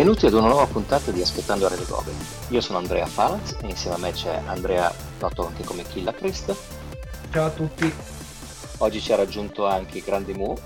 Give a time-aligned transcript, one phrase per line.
[0.00, 2.16] Benvenuti ad una nuova puntata di Aspettando Re Goblin.
[2.48, 6.56] Io sono Andrea Falaz e insieme a me c'è Andrea, noto anche come Killa Priest.
[7.30, 7.92] Ciao a tutti.
[8.78, 10.56] Oggi ci ha raggiunto anche il grande Mu,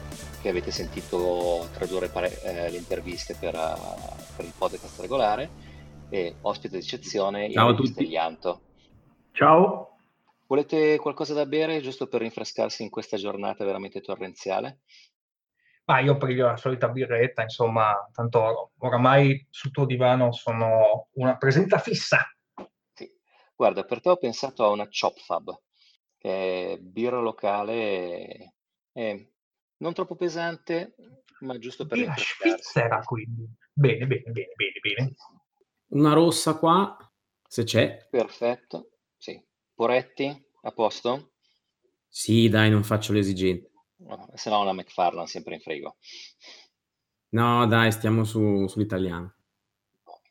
[0.40, 5.50] che avete sentito tradurre pare- eh, le interviste per, uh, per, il podcast regolare,
[6.10, 8.06] e ospite d'eccezione Ciao a tutti.
[8.06, 8.60] Ianto.
[9.32, 9.96] Ciao.
[10.46, 14.82] Volete qualcosa da bere giusto per rinfrescarsi in questa giornata veramente torrenziale?
[15.86, 21.78] Ma io prendo la solita birretta, insomma, tanto oramai sul tuo divano sono una presenza
[21.78, 22.26] fissa.
[22.94, 23.12] Sì.
[23.54, 25.60] Guarda, per te ho pensato a una Chop Fab,
[26.16, 28.54] che è birra locale,
[28.92, 29.28] è
[29.76, 30.94] non troppo pesante,
[31.40, 33.46] ma giusto per birra svizzera, quindi.
[33.70, 35.14] Bene, bene, bene, bene, bene.
[35.88, 36.96] Una rossa qua,
[37.46, 38.08] se c'è.
[38.08, 39.38] Perfetto, sì.
[39.74, 41.32] Poretti, a posto?
[42.08, 43.72] Sì, dai, non faccio l'esigente
[44.34, 45.96] se no una McFarland sempre in frigo.
[47.30, 49.34] No, dai, stiamo su, sull'italiano.
[50.04, 50.28] Ok.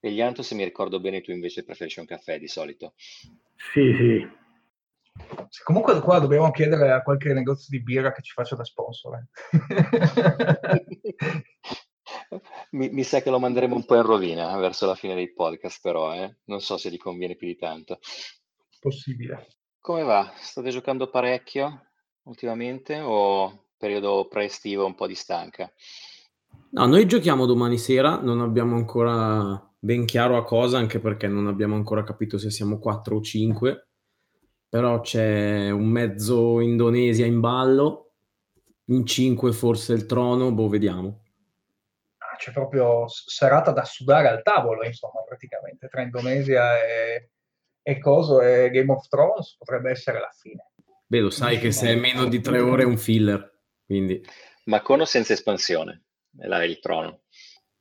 [0.00, 2.94] E gli altri, se mi ricordo bene, tu invece preferisci un caffè di solito?
[3.56, 4.42] Sì, sì.
[5.62, 9.16] Comunque qua dobbiamo chiedere a qualche negozio di birra che ci faccia da sponsor.
[9.16, 9.26] Eh.
[12.70, 15.78] mi, mi, sa che lo manderemo un po' in rovina verso la fine dei podcast,
[15.80, 16.38] però eh?
[16.46, 18.00] non so se gli conviene più di tanto.
[18.80, 19.46] Possibile.
[19.78, 20.32] Come va?
[20.36, 21.92] State giocando parecchio?
[22.24, 25.70] Ultimamente o periodo pre-estivo un po' di stanca?
[26.70, 31.46] No, noi giochiamo domani sera, non abbiamo ancora ben chiaro a cosa, anche perché non
[31.46, 33.88] abbiamo ancora capito se siamo 4 o 5,
[34.68, 38.14] però c'è un mezzo Indonesia in ballo,
[38.86, 41.22] in 5 forse il trono, boh, vediamo.
[42.18, 47.30] Ah, c'è proprio serata da sudare al tavolo, insomma, praticamente, tra Indonesia e,
[47.82, 50.72] e Coso e Game of Thrones potrebbe essere la fine.
[51.14, 54.20] Beh, lo sai che se è meno di tre ore è un filler, quindi...
[54.64, 56.06] Ma con o senza espansione?
[56.36, 57.20] È là il trono.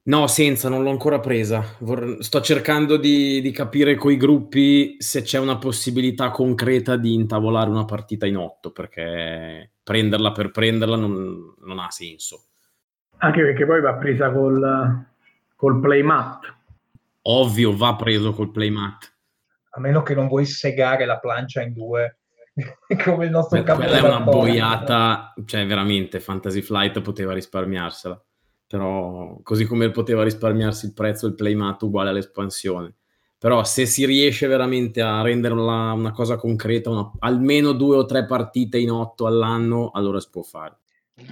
[0.04, 1.78] No, senza, non l'ho ancora presa.
[1.80, 2.18] Vor...
[2.20, 7.86] Sto cercando di, di capire coi gruppi se c'è una possibilità concreta di intavolare una
[7.86, 12.50] partita in otto, perché prenderla per prenderla non, non ha senso.
[13.18, 15.08] Anche perché poi va presa col,
[15.56, 16.56] col playmat.
[17.24, 19.12] Ovvio, va preso col playmat.
[19.72, 22.20] A meno che non vuoi segare la plancia in due
[23.04, 28.22] come il nostro Beh, quella è una boiata, cioè veramente Fantasy Flight poteva risparmiarsela,
[28.68, 32.96] però così come poteva risparmiarsi il prezzo del playmat uguale all'espansione.
[33.38, 38.26] Però se si riesce veramente a renderla una cosa concreta, una, almeno due o tre
[38.26, 40.78] partite in otto all'anno, allora si può fare.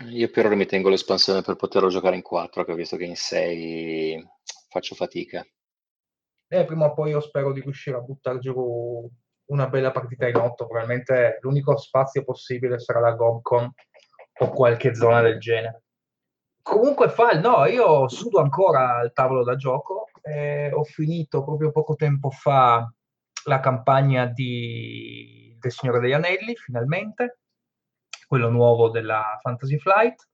[0.10, 3.06] Io per ora mi tengo l'espansione per poterlo giocare in quattro, che ho visto che
[3.06, 4.22] in sei
[4.68, 5.46] faccio fatica.
[6.48, 9.10] Eh, prima o poi io spero di riuscire a buttare giù
[9.52, 13.72] una bella partita in otto, probabilmente l'unico spazio possibile sarà la Gobcon
[14.40, 15.84] o qualche zona del genere.
[16.62, 21.96] Comunque Fal, no, io sudo ancora al tavolo da gioco, eh, ho finito proprio poco
[21.96, 22.92] tempo fa
[23.46, 27.42] la campagna di del Signore degli Anelli, finalmente,
[28.28, 30.28] quello nuovo della Fantasy Flight.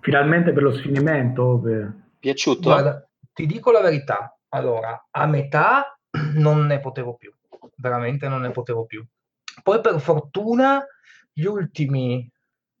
[0.00, 1.60] Finalmente per lo sfinimento.
[1.60, 1.94] Per...
[2.18, 2.70] Piaciuto?
[2.70, 5.98] Guarda, ti dico la verità, allora, a metà
[6.36, 7.33] non ne potevo più
[7.76, 9.04] veramente non ne potevo più.
[9.62, 10.84] Poi per fortuna
[11.32, 12.30] gli ultimi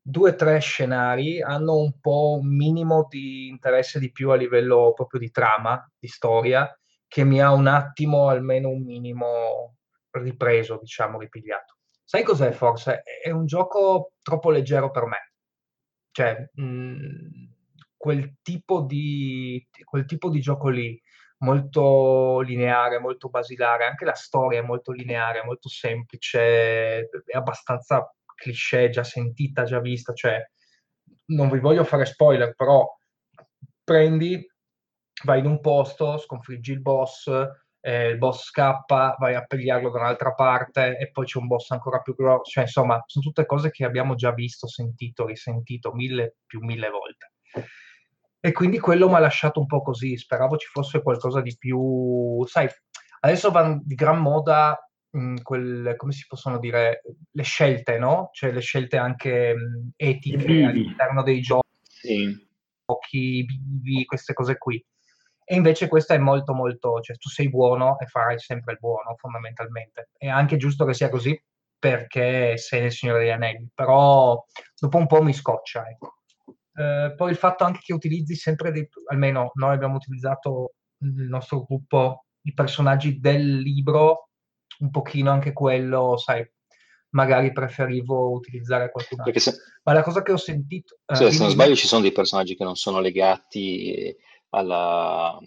[0.06, 4.92] due o tre scenari hanno un po' un minimo di interesse di più a livello
[4.94, 6.70] proprio di trama, di storia,
[7.08, 9.76] che mi ha un attimo, almeno un minimo
[10.10, 11.76] ripreso, diciamo, ripigliato.
[12.04, 13.02] Sai cos'è forse?
[13.02, 15.32] È un gioco troppo leggero per me.
[16.10, 17.44] Cioè, mh, mm,
[17.96, 21.00] quel, tipo di, quel tipo di gioco lì,
[21.44, 28.88] molto lineare, molto basilare, anche la storia è molto lineare, molto semplice, è abbastanza cliché,
[28.88, 30.42] già sentita, già vista, cioè
[31.26, 32.86] non vi voglio fare spoiler, però
[33.84, 34.44] prendi,
[35.24, 37.30] vai in un posto, sconfiggi il boss,
[37.80, 41.70] eh, il boss scappa, vai a pigliarlo da un'altra parte e poi c'è un boss
[41.70, 46.36] ancora più grosso, cioè insomma sono tutte cose che abbiamo già visto, sentito, risentito mille
[46.46, 47.32] più mille volte.
[48.44, 52.44] E quindi quello mi ha lasciato un po' così, speravo ci fosse qualcosa di più,
[52.44, 52.68] sai,
[53.20, 54.78] adesso vanno di gran moda
[55.12, 57.00] mh, mm, quel, come si possono dire,
[57.30, 58.28] le scelte, no?
[58.34, 60.62] Cioè le scelte anche mh, etiche Vivi.
[60.62, 62.46] all'interno dei giochi, Sì.
[62.84, 64.84] giochi vivi, queste cose qui.
[65.42, 69.14] E invece questa è molto molto, cioè tu sei buono e farai sempre il buono
[69.16, 70.10] fondamentalmente.
[70.18, 71.34] È anche giusto che sia così
[71.78, 74.38] perché sei nel Signore degli Anelli, però
[74.78, 76.16] dopo un po' mi scoccia, ecco.
[76.74, 81.62] Eh, poi il fatto anche che utilizzi sempre, dei, almeno noi abbiamo utilizzato nel nostro
[81.62, 84.30] gruppo i personaggi del libro,
[84.80, 86.46] un pochino anche quello, sai,
[87.10, 89.40] magari preferivo utilizzare qualcun altro.
[89.40, 90.98] Se, Ma la cosa che ho sentito...
[91.06, 94.14] Eh, se, se non sbaglio ci sono dei personaggi che non sono legati
[94.50, 95.38] alla,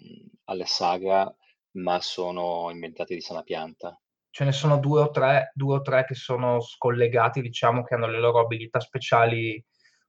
[0.44, 1.32] alle saga,
[1.72, 4.00] ma sono inventate di sana pianta.
[4.30, 8.06] Ce ne sono due o tre, due o tre che sono scollegati, diciamo, che hanno
[8.08, 9.62] le loro abilità speciali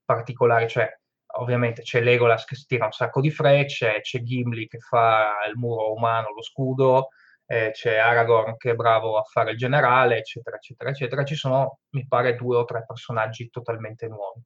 [0.04, 0.99] particolari, cioè
[1.38, 5.92] ovviamente c'è Legolas che tira un sacco di frecce, c'è Gimli che fa il muro
[5.92, 7.08] umano, lo scudo,
[7.46, 11.24] eh, c'è Aragorn che è bravo a fare il generale, eccetera, eccetera, eccetera.
[11.24, 14.40] Ci sono, mi pare, due o tre personaggi totalmente nuovi.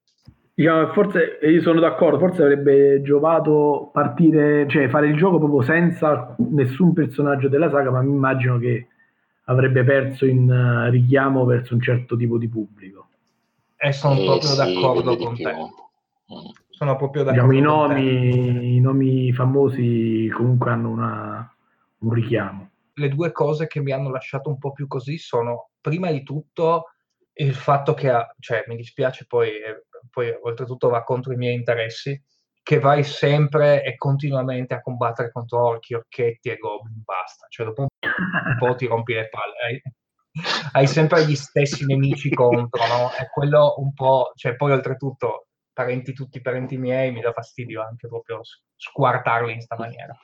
[0.55, 6.35] Diciamo, forse io sono d'accordo, forse avrebbe giovato partire, cioè fare il gioco proprio senza
[6.39, 8.87] nessun personaggio della saga, ma mi immagino che
[9.47, 13.09] avrebbe perso in uh, richiamo verso un certo tipo di pubblico.
[13.77, 15.53] E sono eh, proprio sì, d'accordo con te.
[15.53, 16.63] Mm.
[16.85, 17.51] Sono proprio d'accordo.
[17.51, 21.57] Diciamo, i, nomi, I nomi famosi comunque hanno una,
[22.01, 22.71] un richiamo.
[22.93, 26.91] Le due cose che mi hanno lasciato un po' più così sono, prima di tutto,
[27.33, 31.55] il fatto che, ha, cioè, mi dispiace poi, eh, poi oltretutto va contro i miei
[31.55, 32.23] interessi,
[32.63, 37.47] che vai sempre e continuamente a combattere contro orchi, orchetti e goblin, basta.
[37.49, 39.55] Cioè, dopo un po' ti rompi le palle.
[39.65, 39.83] Hai,
[40.73, 43.11] hai sempre gli stessi nemici contro, no?
[43.19, 48.09] E quello un po', cioè, poi oltretutto, parenti tutti parenti miei, mi dà fastidio anche
[48.09, 48.41] proprio
[48.77, 50.17] squartarli in questa maniera.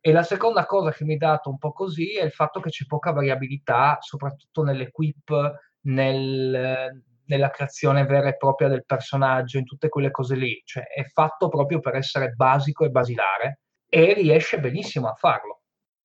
[0.00, 2.70] E la seconda cosa che mi ha dato un po' così è il fatto che
[2.70, 5.52] c'è poca variabilità, soprattutto nell'equip,
[5.82, 10.60] nel, nella creazione vera e propria del personaggio, in tutte quelle cose lì.
[10.64, 15.60] Cioè è fatto proprio per essere basico e basilare e riesce benissimo a farlo.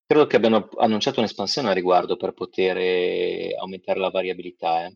[0.05, 4.85] Credo che abbiano annunciato un'espansione a riguardo per poter eh, aumentare la variabilità.
[4.85, 4.95] Eh.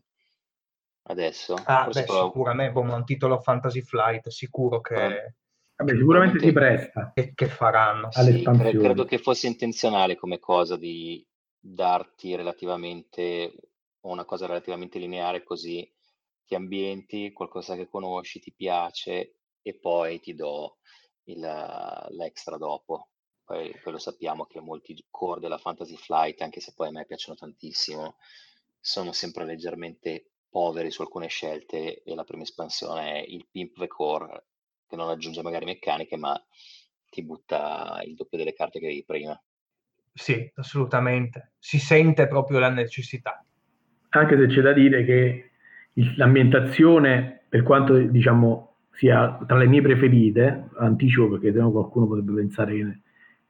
[1.06, 1.54] Adesso.
[1.64, 2.26] Ah, beh, però...
[2.26, 4.94] sicuramente, boh, un titolo Fantasy Flight, sicuro che...
[4.94, 5.34] Eh.
[5.76, 7.12] Vabbè, sicuramente si presta.
[7.14, 8.10] Che, che faranno.
[8.10, 11.26] Sì, credo, credo che fosse intenzionale come cosa di
[11.58, 13.54] darti relativamente
[14.04, 15.90] una cosa relativamente lineare così
[16.44, 20.78] ti ambienti, qualcosa che conosci, ti piace e poi ti do
[21.24, 21.40] il,
[22.10, 23.08] l'extra dopo.
[23.44, 27.06] Poi, poi, lo sappiamo che molti core della Fantasy Flight, anche se poi a me
[27.06, 28.16] piacciono tantissimo,
[28.78, 33.88] sono sempre leggermente poveri su alcune scelte e la prima espansione è il Pimp the
[33.88, 34.44] Core,
[34.86, 36.40] che non aggiunge magari meccaniche, ma
[37.10, 39.36] ti butta il doppio delle carte che avevi prima.
[40.12, 41.54] Sì, assolutamente.
[41.58, 43.44] Si sente proprio la necessità.
[44.10, 45.50] Anche se c'è da dire che
[46.14, 52.32] l'ambientazione, per quanto diciamo sia tra le mie preferite, anticipo perché se no qualcuno potrebbe
[52.32, 53.00] pensare che,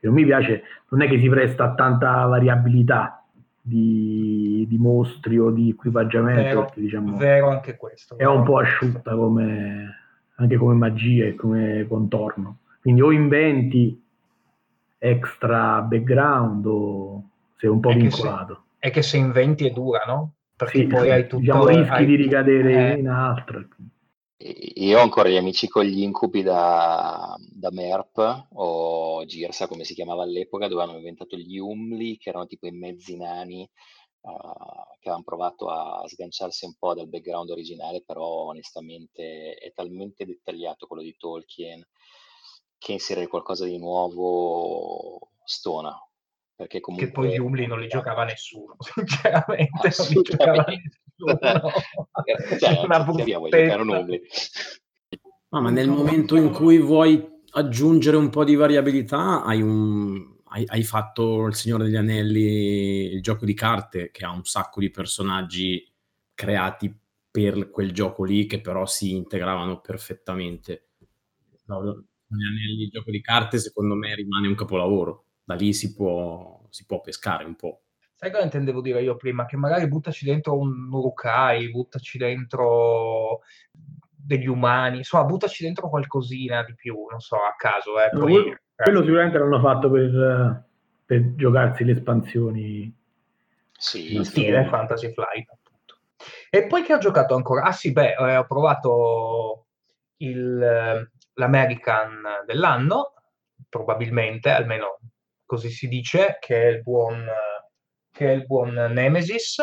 [0.01, 3.24] che, non mi piace, non è che si presta a tanta variabilità
[3.67, 6.43] di, di mostri o di equipaggiamento.
[6.43, 8.19] Vero, perché, diciamo, vero anche questo.
[8.19, 9.97] È un po' asciutta come,
[10.35, 12.59] anche come magia e come contorno.
[12.81, 14.03] Quindi o inventi
[14.99, 17.23] extra background o
[17.57, 18.55] sei un po' è vincolato.
[18.55, 20.35] Che se, è che se inventi è dura, no?
[20.57, 21.39] perché sì, poi sì, hai tutto...
[21.39, 23.65] Diciamo, rischi hai, di ricadere eh, in altro.
[24.37, 29.95] Io ho ancora gli amici con gli incubi da, da MERP o Girsa come si
[29.95, 33.63] chiamava all'epoca dove hanno inventato gli Umli che erano tipo i mezzi nani
[34.23, 34.31] uh,
[34.99, 40.89] che avevano provato a sganciarsi un po' dal background originale però onestamente è talmente dettagliato
[40.89, 41.87] quello di Tolkien
[42.77, 45.97] che inserire qualcosa di nuovo stona
[46.57, 47.09] perché comunque...
[47.09, 51.39] Che poi gli Umli non li giocava nessuno, sinceramente non li giocava nessuno.
[52.59, 54.21] cioè, una giocare un Umli.
[55.49, 60.65] No, ma nel momento in cui vuoi aggiungere un po' di variabilità, hai, un, hai,
[60.67, 64.91] hai, fatto Il Signore degli Anelli, il gioco di carte, che ha un sacco di
[64.91, 65.89] personaggi
[66.35, 66.93] creati
[67.31, 70.89] per quel gioco lì, che però si integravano perfettamente.
[71.67, 75.95] No, gli Anelli, il gioco di carte, secondo me rimane un capolavoro da lì si
[75.95, 77.81] può, si può pescare un po'.
[78.15, 79.45] Sai cosa intendevo dire io prima?
[79.45, 83.41] Che magari buttaci dentro un Urukai, buttaci dentro
[84.25, 88.01] degli umani, insomma, buttaci dentro qualcosina di più, non so, a caso.
[88.01, 90.65] Eh, poi, quello, quello sicuramente l'hanno fatto per,
[91.05, 92.97] per giocarsi le espansioni.
[93.77, 95.99] Sì, in stile Fantasy Flight, appunto.
[96.49, 97.65] E poi che ho giocato ancora?
[97.65, 99.67] Ah sì, beh, eh, ho provato
[100.19, 103.13] il, l'American dell'anno,
[103.69, 105.01] probabilmente, almeno
[105.55, 107.27] così si dice, che è il buon,
[108.11, 109.63] che è il buon Nemesis.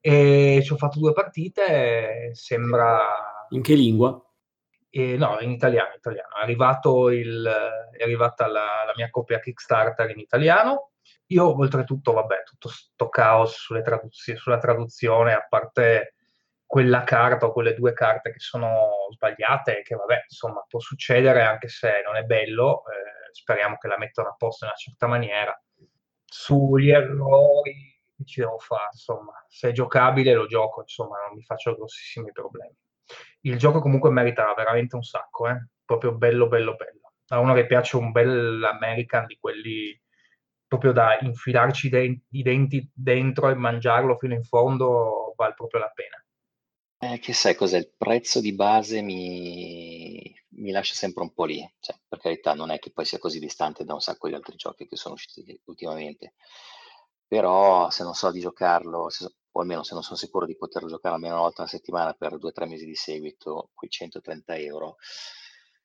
[0.00, 3.46] E ci ho fatto due partite, sembra...
[3.50, 4.20] In che lingua?
[4.90, 6.36] Eh, no, in italiano, in italiano.
[6.36, 7.44] È, arrivato il,
[7.96, 10.90] è arrivata la, la, mia copia Kickstarter in italiano.
[11.28, 16.14] Io, oltretutto, vabbè, tutto sto caos sulle traduz- sulla traduzione, a parte
[16.66, 21.68] quella carta o quelle due carte che sono sbagliate, che vabbè, insomma, può succedere anche
[21.68, 22.82] se non è bello.
[22.90, 25.62] Eh, speriamo che la mettano a posto in una certa maniera.
[26.24, 31.42] Sugli errori che ci devo fare, insomma, se è giocabile lo gioco, insomma, non mi
[31.42, 32.74] faccio grossissimi problemi.
[33.40, 35.68] Il gioco comunque merita veramente un sacco, eh?
[35.84, 37.12] proprio bello, bello, bello.
[37.28, 40.00] a uno che piace un bel American di quelli
[40.66, 45.92] proprio da infilarci de- i denti dentro e mangiarlo fino in fondo vale proprio la
[45.94, 46.24] pena.
[46.98, 47.78] Eh, che sai cos'è?
[47.78, 51.66] Il prezzo di base mi, mi lascia sempre un po' lì.
[51.80, 54.56] Cioè, per carità, non è che poi sia così distante da un sacco di altri
[54.56, 56.34] giochi che sono usciti ultimamente.
[57.26, 60.88] Però se non so di giocarlo, se o almeno se non sono sicuro di poterlo
[60.88, 64.56] giocare almeno una volta alla settimana per due o tre mesi di seguito, quei 130
[64.56, 64.96] euro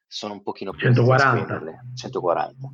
[0.07, 1.83] sono un pochino più 140.
[1.93, 2.69] 140.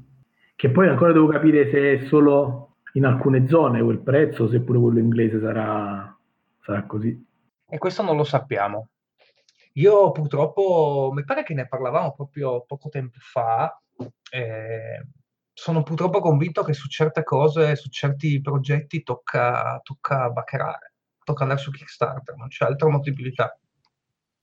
[0.55, 4.99] Che poi ancora devo capire se è solo in alcune zone quel prezzo, seppure quello
[4.99, 6.17] inglese sarà,
[6.61, 7.25] sarà così.
[7.67, 8.87] E questo non lo sappiamo.
[9.77, 13.77] Io purtroppo, mi pare che ne parlavamo proprio poco tempo fa,
[14.31, 15.05] eh,
[15.51, 21.59] sono purtroppo convinto che su certe cose, su certi progetti tocca, tocca baccherare, tocca andare
[21.59, 23.57] su Kickstarter, non c'è altra motibilità.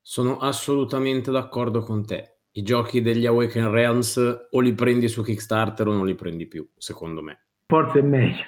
[0.03, 2.41] Sono assolutamente d'accordo con te.
[2.53, 6.69] I giochi degli Awaken Realms o li prendi su Kickstarter o non li prendi più,
[6.77, 7.47] secondo me.
[7.67, 8.45] Forse è meglio.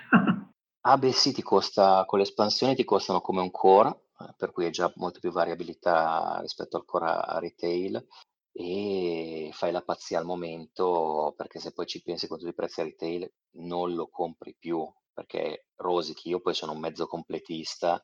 [0.83, 4.04] ah beh sì, ti costa, con le espansioni ti costano come un core,
[4.37, 8.07] per cui hai già molto più variabilità rispetto al core a retail
[8.53, 12.81] e fai la pazzia al momento perché se poi ci pensi con tutti i prezzi
[12.81, 18.03] a retail non lo compri più perché rosichi, io poi sono un mezzo completista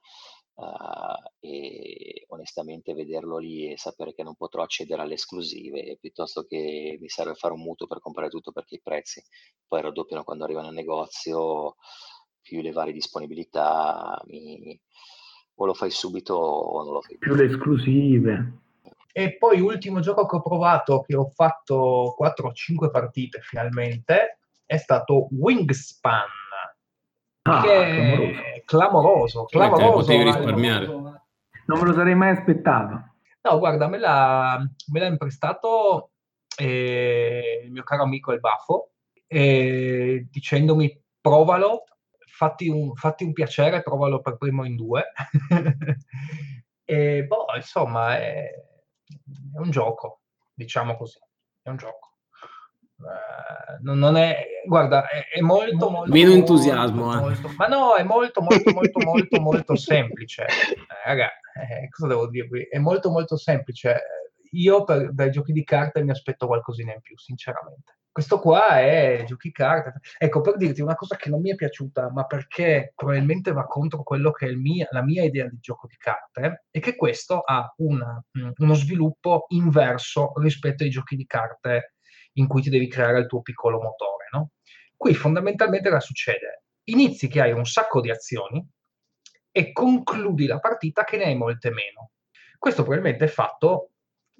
[0.54, 6.96] uh, e onestamente vederlo lì e sapere che non potrò accedere alle esclusive piuttosto che
[7.00, 9.22] mi serve fare un mutuo per comprare tutto perché i prezzi
[9.66, 11.76] poi raddoppiano quando arrivano al negozio
[12.40, 14.80] più le varie disponibilità mi...
[15.62, 18.60] o lo fai subito o non lo fai più le esclusive
[19.12, 24.38] e poi ultimo gioco che ho provato, che ho fatto 4 o 5 partite finalmente,
[24.64, 26.26] è stato Wingspan.
[27.42, 29.90] Ah, che è clamoroso, clamoroso.
[29.90, 30.86] potevi risparmiare.
[30.86, 33.14] Non me lo sarei mai aspettato.
[33.42, 34.58] No, guarda, me l'ha,
[34.92, 36.10] me l'ha imprestato
[36.56, 38.90] eh, il mio caro amico El Baffo,
[39.26, 41.84] eh, dicendomi provalo,
[42.40, 45.12] fatti un, fatti un piacere, provalo per primo in due.
[46.84, 48.48] e boh, insomma, è,
[49.54, 50.22] è un gioco,
[50.54, 51.18] diciamo così,
[51.60, 52.14] è un gioco.
[52.96, 57.20] Uh, non, è, guarda, è, è molto, molto meno entusiasmo, molto, eh.
[57.20, 60.44] molto, ma no, è molto, molto, molto, molto, molto semplice.
[60.44, 62.68] Eh, raga, eh, cosa devo dirvi?
[62.70, 64.00] È molto, molto semplice.
[64.52, 67.99] Io per, dai giochi di carte mi aspetto qualcosina in più, sinceramente.
[68.12, 70.00] Questo qua è giochi carte.
[70.18, 74.02] Ecco, per dirti una cosa che non mi è piaciuta, ma perché probabilmente va contro
[74.02, 77.72] quello che è mia, la mia idea di gioco di carte, è che questo ha
[77.78, 81.94] una, mm, uno sviluppo inverso rispetto ai giochi di carte
[82.34, 84.26] in cui ti devi creare il tuo piccolo motore.
[84.32, 84.50] No?
[84.96, 86.64] Qui fondamentalmente cosa succede?
[86.84, 88.66] Inizi che hai un sacco di azioni
[89.52, 92.10] e concludi la partita che ne hai molte meno.
[92.58, 93.92] Questo probabilmente è fatto,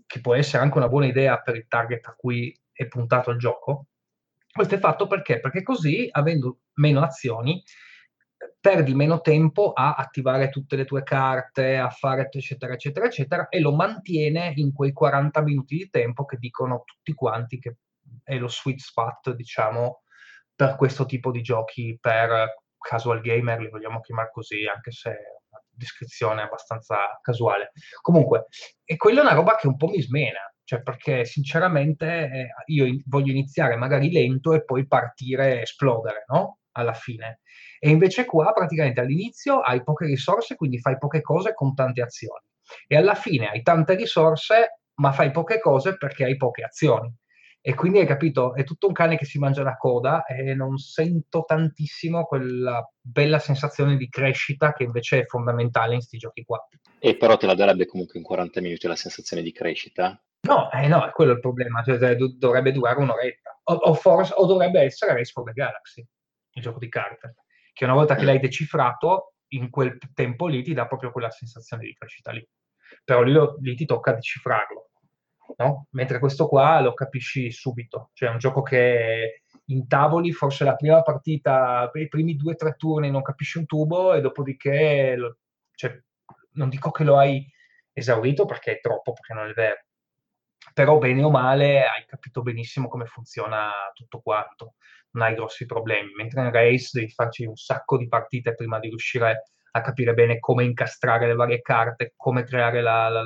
[0.07, 3.39] che può essere anche una buona idea per il target a cui è puntato il
[3.39, 3.89] gioco.
[4.51, 5.39] Questo è fatto perché?
[5.39, 7.63] Perché così, avendo meno azioni,
[8.59, 13.61] perdi meno tempo a attivare tutte le tue carte, a fare eccetera, eccetera, eccetera, e
[13.61, 17.77] lo mantiene in quei 40 minuti di tempo che dicono tutti quanti che
[18.25, 20.05] è lo sweet spot, diciamo,
[20.55, 25.17] per questo tipo di giochi, per casual gamer, li vogliamo chiamare così, anche se
[25.69, 27.73] descrizione abbastanza casuale.
[28.01, 28.47] Comunque,
[28.85, 32.87] e quella è una roba che un po' mi smena, cioè perché sinceramente eh, io
[33.07, 36.59] voglio iniziare magari lento e poi partire e esplodere, no?
[36.77, 37.41] Alla fine.
[37.81, 42.45] E invece qua praticamente all'inizio hai poche risorse, quindi fai poche cose con tante azioni.
[42.87, 47.13] E alla fine hai tante risorse, ma fai poche cose perché hai poche azioni.
[47.61, 50.77] E quindi hai capito, è tutto un cane che si mangia la coda e non
[50.79, 56.65] sento tantissimo quella bella sensazione di crescita che invece è fondamentale in questi giochi qua.
[57.01, 60.17] E però te la darebbe comunque in 40 minuti la sensazione di crescita?
[60.43, 63.61] No, eh no, è quello il problema, cioè, dovrebbe durare un'oretta.
[63.65, 66.05] O, o, forse, o dovrebbe essere Race for the Galaxy,
[66.53, 67.35] il gioco di carte,
[67.73, 71.85] che una volta che l'hai decifrato, in quel tempo lì ti dà proprio quella sensazione
[71.85, 72.47] di crescita lì.
[73.05, 74.91] Però lì, lì ti tocca decifrarlo,
[75.59, 75.87] no?
[75.91, 80.75] Mentre questo qua lo capisci subito, cioè è un gioco che in tavoli forse la
[80.75, 85.39] prima partita, i primi due o tre turni non capisci un tubo e dopodiché, lo,
[85.75, 85.97] cioè,
[86.53, 87.47] non dico che lo hai
[87.93, 89.85] esaurito perché è troppo, perché non è vero,
[90.75, 94.75] però bene o male hai capito benissimo come funziona tutto quanto,
[95.13, 98.89] non hai grossi problemi, mentre in race devi farci un sacco di partite prima di
[98.89, 103.23] riuscire a capire bene come incastrare le varie carte, come creare la, la,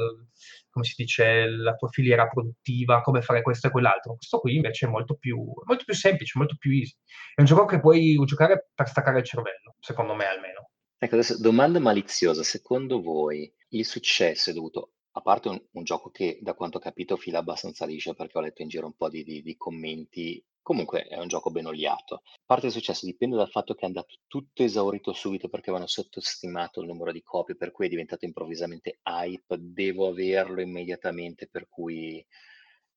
[0.71, 4.17] come si dice, la tua filiera produttiva, come fare questo e quell'altro.
[4.17, 6.95] Questo qui invece è molto più, molto più semplice, molto più easy.
[7.35, 10.71] È un gioco che puoi giocare per staccare il cervello, secondo me almeno.
[10.99, 16.11] Ecco, adesso domanda maliziosa, secondo voi il successo è dovuto a parte un, un gioco
[16.11, 19.09] che da quanto ho capito fila abbastanza liscio perché ho letto in giro un po'
[19.09, 22.23] di, di, di commenti Comunque è un gioco ben oliato.
[22.47, 26.81] Parte del successo dipende dal fatto che è andato tutto esaurito subito perché avevano sottostimato
[26.81, 32.27] il numero di copie, per cui è diventato improvvisamente hype, devo averlo immediatamente, per cui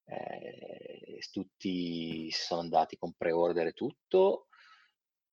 [0.06, 4.48] eh, tutti sono andati con pre-order e tutto,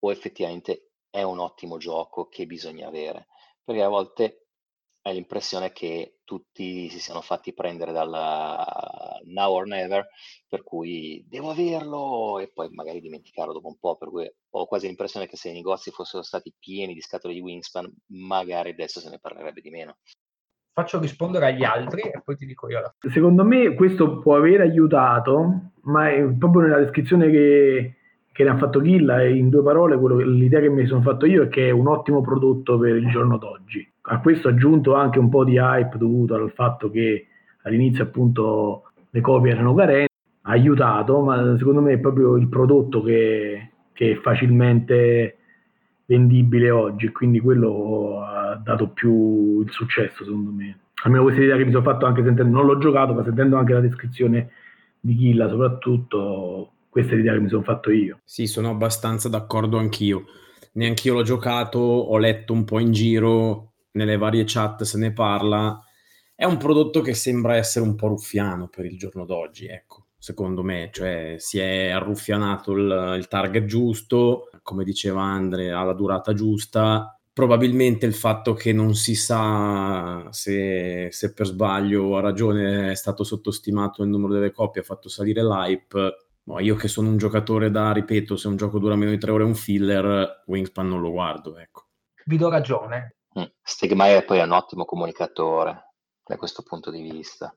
[0.01, 3.29] o effettivamente è un ottimo gioco che bisogna avere.
[3.63, 4.49] Perché a volte
[5.03, 8.11] hai l'impressione che tutti si siano fatti prendere dal
[9.25, 10.07] now or never,
[10.49, 14.87] per cui devo averlo e poi magari dimenticarlo dopo un po', per cui ho quasi
[14.87, 19.11] l'impressione che se i negozi fossero stati pieni di scatole di Wingspan, magari adesso se
[19.11, 19.97] ne parlerebbe di meno.
[20.73, 22.95] Faccio rispondere agli altri e poi ti dico io.
[23.13, 27.97] Secondo me questo può aver aiutato, ma è proprio nella descrizione che,
[28.33, 31.27] che ne ha fatto Gilla e in due parole quello, l'idea che mi sono fatto
[31.27, 35.19] io è che è un ottimo prodotto per il giorno d'oggi a questo aggiunto anche
[35.19, 37.27] un po' di hype dovuto al fatto che
[37.63, 43.03] all'inizio appunto le copie erano carenti, ha aiutato, ma secondo me è proprio il prodotto
[43.03, 45.39] che, che è facilmente
[46.07, 50.79] vendibile oggi, quindi quello ha dato più il successo secondo me.
[51.05, 53.73] Almeno questa idea che mi sono fatto anche sentendo, non l'ho giocato, ma sentendo anche
[53.73, 54.51] la descrizione
[55.01, 58.21] di Killa soprattutto, questa è l'idea che mi sono fatto io.
[58.25, 60.25] Sì, sono abbastanza d'accordo anch'io.
[60.73, 65.81] Neanch'io l'ho giocato, ho letto un po' in giro, nelle varie chat se ne parla,
[66.35, 70.63] è un prodotto che sembra essere un po' ruffiano per il giorno d'oggi, ecco, secondo
[70.63, 76.33] me, cioè si è arruffianato il, il target giusto, come diceva Andre, ha la durata
[76.33, 82.93] giusta, probabilmente il fatto che non si sa se, se, per sbaglio o a ragione
[82.93, 86.19] è stato sottostimato il numero delle copie, ha fatto salire l'hype.
[86.47, 89.31] No, io che sono un giocatore da, ripeto, se un gioco dura meno di tre
[89.31, 91.87] ore è un filler, Wingspan non lo guardo, ecco.
[92.27, 93.14] Vi do ragione.
[93.63, 95.93] Stegmaier poi è un ottimo comunicatore
[96.25, 97.55] da questo punto di vista.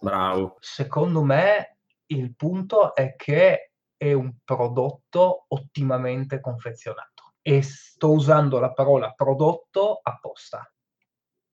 [0.00, 0.56] Bravo.
[0.60, 8.72] Secondo me il punto è che è un prodotto ottimamente confezionato e sto usando la
[8.72, 10.70] parola prodotto apposta.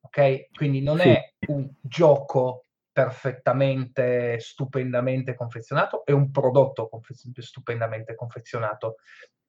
[0.02, 0.50] Ok?
[0.52, 1.10] Quindi non sì.
[1.10, 8.98] è un gioco perfettamente, stupendamente confezionato, è un prodotto confe- stupendamente confezionato.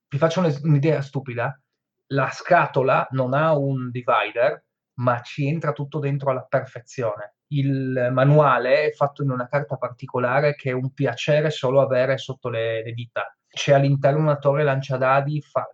[0.08, 1.58] Vi faccio un'idea stupida
[2.14, 7.34] la scatola non ha un divider, ma ci entra tutto dentro alla perfezione.
[7.48, 12.48] Il manuale è fatto in una carta particolare che è un piacere solo avere sotto
[12.48, 13.36] le, le dita.
[13.48, 15.68] C'è all'interno una torre lanciadadi, fa,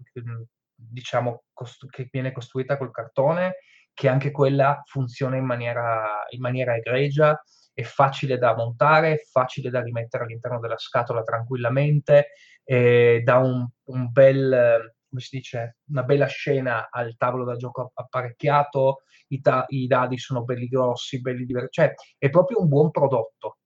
[0.75, 3.57] diciamo, cost- che viene costruita col cartone,
[3.93, 7.39] che anche quella funziona in maniera, in maniera egregia,
[7.73, 12.29] è facile da montare, è facile da rimettere all'interno della scatola tranquillamente,
[12.65, 19.03] dà un, un bel come si dice, una bella scena al tavolo da gioco apparecchiato,
[19.29, 23.59] i, ta- i dadi sono belli grossi, belli diversi, cioè è proprio un buon prodotto.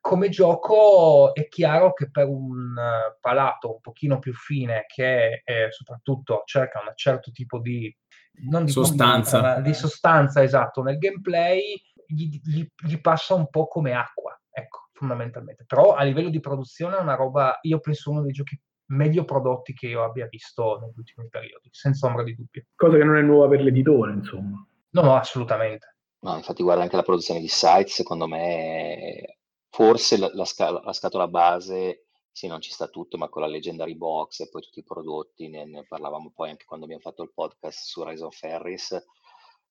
[0.00, 2.74] Come gioco è chiaro che per un
[3.18, 7.94] palato un pochino più fine che eh, soprattutto cerca un certo tipo di,
[8.30, 9.60] di sostanza.
[9.60, 15.64] di sostanza, esatto, nel gameplay gli, gli, gli passa un po' come acqua, ecco, fondamentalmente.
[15.66, 18.60] Però a livello di produzione è una roba, io penso uno dei giochi
[18.94, 22.64] meglio prodotti che io abbia visto negli ultimi periodi, senza ombra di dubbio.
[22.74, 24.66] Cosa che non è nuova per l'editore, insomma.
[24.90, 25.96] No, no, assolutamente.
[26.20, 30.92] No, infatti guarda anche la produzione di site, secondo me forse la, la, sca- la,
[30.92, 34.78] scatola base, sì, non ci sta tutto, ma con la Legendary Box e poi tutti
[34.78, 38.36] i prodotti, ne, ne parlavamo poi anche quando abbiamo fatto il podcast su Rise of
[38.36, 39.04] Ferris,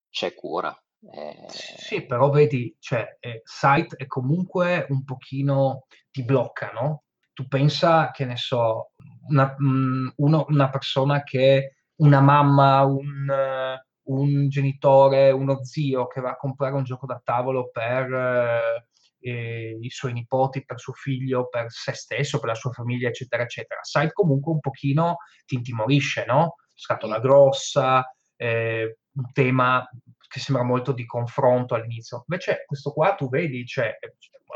[0.10, 0.78] c'è cura.
[1.12, 1.46] Eh...
[1.50, 7.03] Sì, però vedi, cioè, eh, site è comunque un pochino, ti blocca, no?
[7.34, 8.92] Tu pensa, che ne so,
[9.28, 16.32] una, mm, uno, una persona che, una mamma, un, un, genitore, uno zio che va
[16.32, 18.82] a comprare un gioco da tavolo per
[19.20, 23.44] eh, i suoi nipoti, per suo figlio, per se stesso, per la sua famiglia, eccetera,
[23.44, 23.80] eccetera.
[23.84, 26.56] Sai comunque un pochino ti intimorisce, no?
[26.76, 29.88] Scatola grossa, eh, un tema
[30.28, 32.26] che sembra molto di confronto all'inizio.
[32.28, 33.98] Invece questo qua tu vedi, cioè,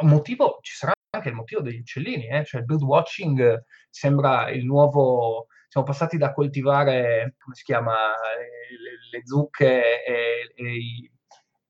[0.02, 2.44] un motivo ci sarà anche il motivo degli uccellini, eh?
[2.46, 9.18] cioè il bird watching sembra il nuovo, siamo passati da coltivare, come si chiama, le,
[9.18, 11.12] le zucche e, e, i,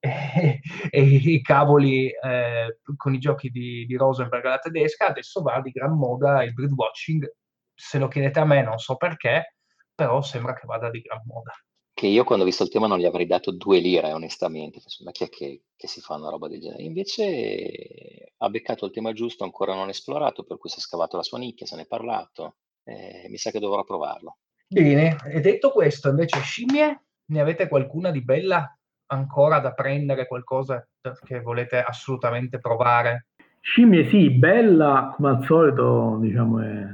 [0.00, 5.60] e, e, i cavoli eh, con i giochi di, di Rosenberg alla tedesca, adesso va
[5.60, 7.30] di gran moda il bird watching,
[7.74, 9.56] se lo chiedete a me non so perché,
[9.94, 11.52] però sembra che vada di gran moda
[11.98, 15.10] che io quando ho visto il tema non gli avrei dato due lire, onestamente, ma
[15.10, 16.84] chi è che, che, si fa una roba del genere?
[16.84, 21.24] Invece ha beccato il tema giusto, ancora non esplorato, per cui si è scavato la
[21.24, 24.36] sua nicchia, se ne è parlato, eh, mi sa che dovrò provarlo.
[24.68, 30.86] Bene, e detto questo, invece scimmie, ne avete qualcuna di bella ancora da prendere, qualcosa
[31.24, 33.26] che volete assolutamente provare?
[33.58, 36.86] Scimmie sì, bella, come al solito, diciamo, è,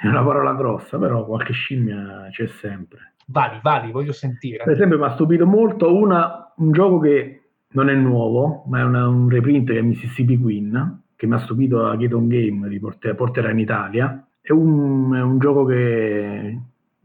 [0.00, 3.11] è una parola grossa, però qualche scimmia c'è sempre.
[3.26, 4.64] Vali, vali, voglio sentire.
[4.64, 8.82] Per esempio mi ha stupito molto una, un gioco che non è nuovo, ma è
[8.84, 12.80] una, un reprint che è Mississippi Queen, che mi ha stupito a Gaton Game, li
[12.80, 14.26] porterà in Italia.
[14.40, 16.58] È un, è un gioco che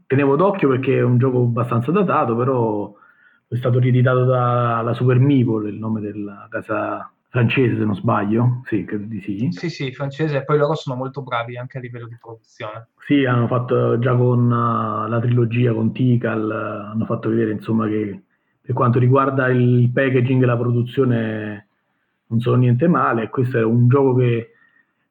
[0.06, 2.92] tenevo d'occhio perché è un gioco abbastanza datato, però
[3.46, 8.84] è stato rieditato dalla Super Meeple, il nome della casa francese se non sbaglio, sì,
[8.84, 9.48] credo di sì.
[9.50, 12.88] Sì, sì, francese, e poi loro sono molto bravi anche a livello di produzione.
[13.06, 17.86] Sì, hanno fatto già con uh, la trilogia, con Tikal, uh, hanno fatto vedere insomma
[17.86, 18.22] che
[18.60, 21.68] per quanto riguarda il packaging e la produzione
[22.26, 24.52] non sono niente male, questo è un gioco che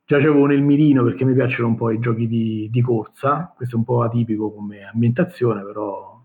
[0.06, 3.76] già avevo nel mirino perché mi piacciono un po' i giochi di, di corsa, questo
[3.76, 6.20] è un po' atipico come ambientazione, però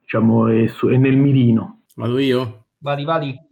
[0.00, 1.82] diciamo è, su, è nel mirino.
[1.96, 2.66] Vado io?
[2.78, 3.45] Vadi, vadi.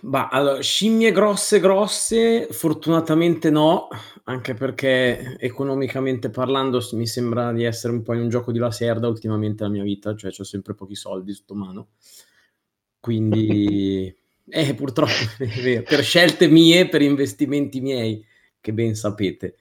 [0.00, 3.88] Bah, allora, scimmie grosse grosse, fortunatamente no,
[4.24, 9.08] anche perché economicamente parlando mi sembra di essere un po' in un gioco di laserda
[9.08, 11.88] ultimamente nella mia vita, cioè ho sempre pochi soldi sotto mano.
[13.00, 14.14] Quindi,
[14.48, 15.12] eh, purtroppo,
[15.84, 18.24] per scelte mie, per investimenti miei,
[18.60, 19.56] che ben sapete.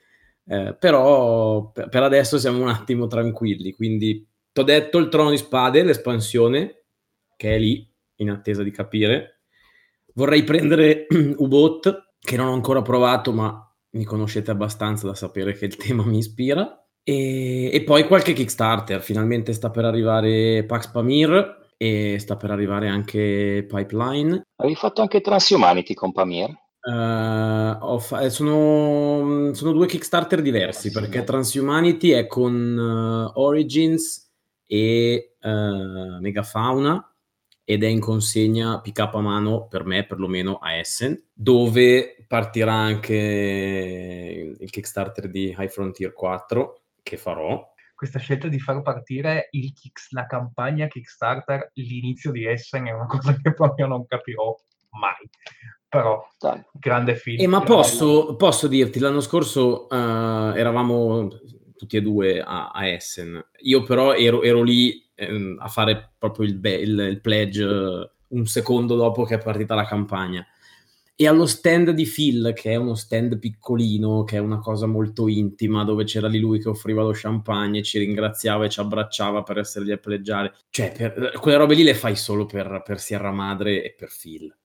[0.46, 5.30] Eh, però per, per adesso siamo un attimo tranquilli, quindi ti ho detto il trono
[5.30, 6.84] di spade, l'espansione,
[7.36, 9.37] che è lì, in attesa di capire.
[10.18, 11.06] Vorrei prendere
[11.38, 16.04] U-Boat, che non ho ancora provato, ma mi conoscete abbastanza da sapere che il tema
[16.04, 16.84] mi ispira.
[17.04, 22.88] E, e poi qualche Kickstarter, finalmente sta per arrivare Pax Pamir, e sta per arrivare
[22.88, 24.42] anche Pipeline.
[24.56, 26.50] Avevi fatto anche Transhumanity con Pamir?
[26.82, 34.32] Uh, fa- eh, sono, sono, due Kickstarter diversi perché Transhumanity è con uh, Origins
[34.66, 37.12] e uh, Megafauna
[37.70, 42.72] ed è in consegna pick up a mano per me perlomeno a Essen dove partirà
[42.72, 47.62] anche il Kickstarter di High Frontier 4 che farò
[47.94, 53.08] questa scelta di far partire il Kicks, la campagna Kickstarter, l'inizio di Essen è una
[53.08, 54.56] cosa che proprio non capirò
[54.92, 55.28] mai.
[55.90, 56.64] Però, Dai.
[56.74, 57.42] grande film.
[57.42, 61.28] Eh, ma posso, posso, dirti, l'anno scorso uh, eravamo
[61.76, 63.44] tutti e due a, a Essen.
[63.62, 67.66] Io però ero, ero lì eh, a fare proprio il, be- il, il pledge
[68.30, 70.46] un secondo dopo che è partita la campagna
[71.20, 75.28] e allo stand di Phil, che è uno stand piccolino, che è una cosa molto
[75.28, 79.58] intima, dove c'era lì lui che offriva lo champagne, ci ringraziava e ci abbracciava per
[79.58, 80.54] essergli a pleggiare.
[80.70, 84.56] Cioè, per, quelle robe lì le fai solo per, per Sierra Madre e per Phil.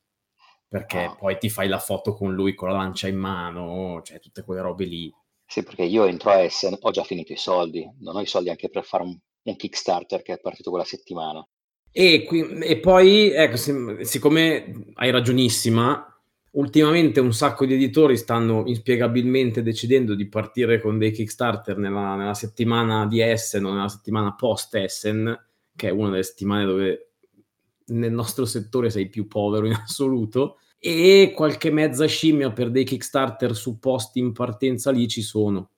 [0.69, 1.17] Perché oh.
[1.19, 4.61] poi ti fai la foto con lui con la lancia in mano, cioè tutte quelle
[4.61, 5.11] robe lì.
[5.47, 8.51] Sì, perché io entro a Essen, ho già finito i soldi, non ho i soldi
[8.51, 11.47] anche per fare un, un Kickstarter che è partito quella settimana.
[11.91, 13.57] E, qui, e poi, ecco,
[14.05, 16.07] siccome hai ragionissima,
[16.53, 22.35] ultimamente un sacco di editori stanno inspiegabilmente decidendo di partire con dei Kickstarter nella, nella
[22.35, 27.09] settimana di Essen o nella settimana post Essen, che è una delle settimane dove
[27.87, 33.55] nel nostro settore sei più povero in assoluto, e qualche mezza scimmia per dei Kickstarter
[33.55, 35.72] su posti in partenza lì ci sono.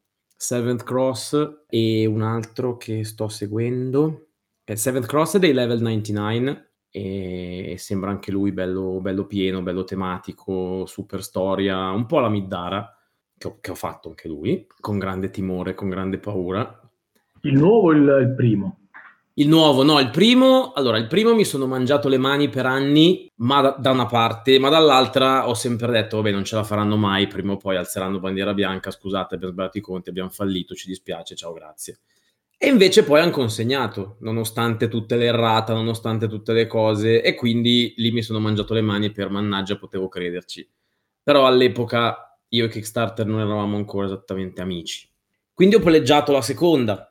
[0.44, 4.26] Seventh Cross e un altro che sto seguendo.
[4.62, 10.84] Seventh Cross è dei level 99 e sembra anche lui bello, bello pieno, bello tematico,
[10.84, 12.94] super storia, un po' la Middara,
[13.38, 16.78] che ho, che ho, fatto anche lui, con grande timore, con grande paura.
[17.40, 18.83] Il nuovo o il, il, primo?
[19.36, 23.28] Il nuovo, no, il primo, allora, il primo mi sono mangiato le mani per anni,
[23.38, 26.96] ma da, da una parte, ma dall'altra ho sempre detto, vabbè, non ce la faranno
[26.96, 30.86] mai, prima o poi alzeranno bandiera bianca, scusate per sbagliato i conti, abbiamo fallito, ci
[30.86, 31.98] dispiace, ciao, grazie.
[32.56, 37.92] E invece poi hanno consegnato, nonostante tutte le errate, nonostante tutte le cose, e quindi
[37.96, 40.70] lì mi sono mangiato le mani per mannaggia potevo crederci.
[41.24, 45.10] Però all'epoca io e Kickstarter non eravamo ancora esattamente amici.
[45.52, 47.10] Quindi ho palleggiato la seconda,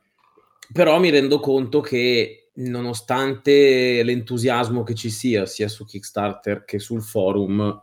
[0.73, 7.01] però mi rendo conto che nonostante l'entusiasmo che ci sia, sia su Kickstarter che sul
[7.01, 7.81] forum,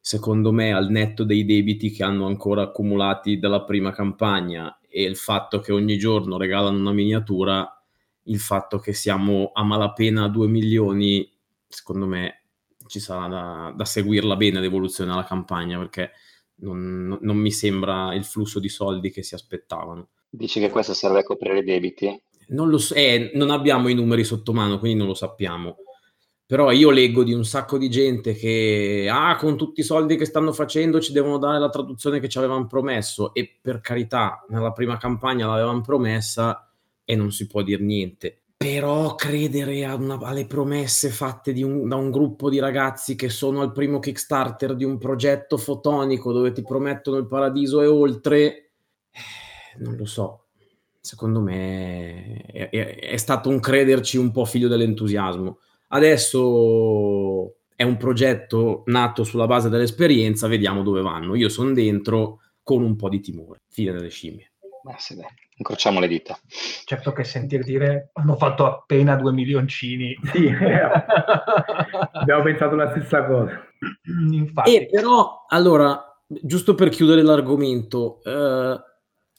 [0.00, 5.16] secondo me al netto dei debiti che hanno ancora accumulati dalla prima campagna e il
[5.16, 7.82] fatto che ogni giorno regalano una miniatura,
[8.24, 11.30] il fatto che siamo a malapena a 2 milioni,
[11.68, 12.42] secondo me
[12.86, 16.10] ci sarà da, da seguirla bene l'evoluzione della campagna perché
[16.56, 20.08] non, non, mi sembra il flusso di soldi che si aspettavano.
[20.28, 22.22] Dici che questo serve a coprire i debiti?
[22.50, 25.76] Non lo so, eh, non abbiamo i numeri sotto mano, quindi non lo sappiamo.
[26.50, 30.24] Però io leggo di un sacco di gente che ah, con tutti i soldi che
[30.24, 33.32] stanno facendo ci devono dare la traduzione che ci avevano promesso.
[33.34, 36.68] E per carità nella prima campagna l'avevano promessa
[37.04, 38.42] e non si può dire niente.
[38.56, 43.70] Però credere una, alle promesse fatte un, da un gruppo di ragazzi che sono al
[43.70, 48.72] primo Kickstarter di un progetto fotonico dove ti promettono il paradiso e oltre,
[49.12, 50.46] eh, non lo so.
[51.00, 55.58] Secondo me è, è, è stato un crederci un po' figlio dell'entusiasmo.
[55.88, 61.34] Adesso è un progetto nato sulla base dell'esperienza, vediamo dove vanno.
[61.34, 63.62] Io sono dentro con un po' di timore.
[63.68, 64.52] Fine delle scimmie.
[64.82, 65.26] Ma sì, dai
[65.60, 66.38] incrociamo le dita.
[66.84, 70.18] Certo che sentir dire hanno fatto appena due milioncini.
[70.32, 70.80] Sì, eh,
[72.12, 73.62] abbiamo pensato la stessa cosa.
[74.30, 74.74] Infatti.
[74.74, 78.80] E però, allora, giusto per chiudere l'argomento, eh,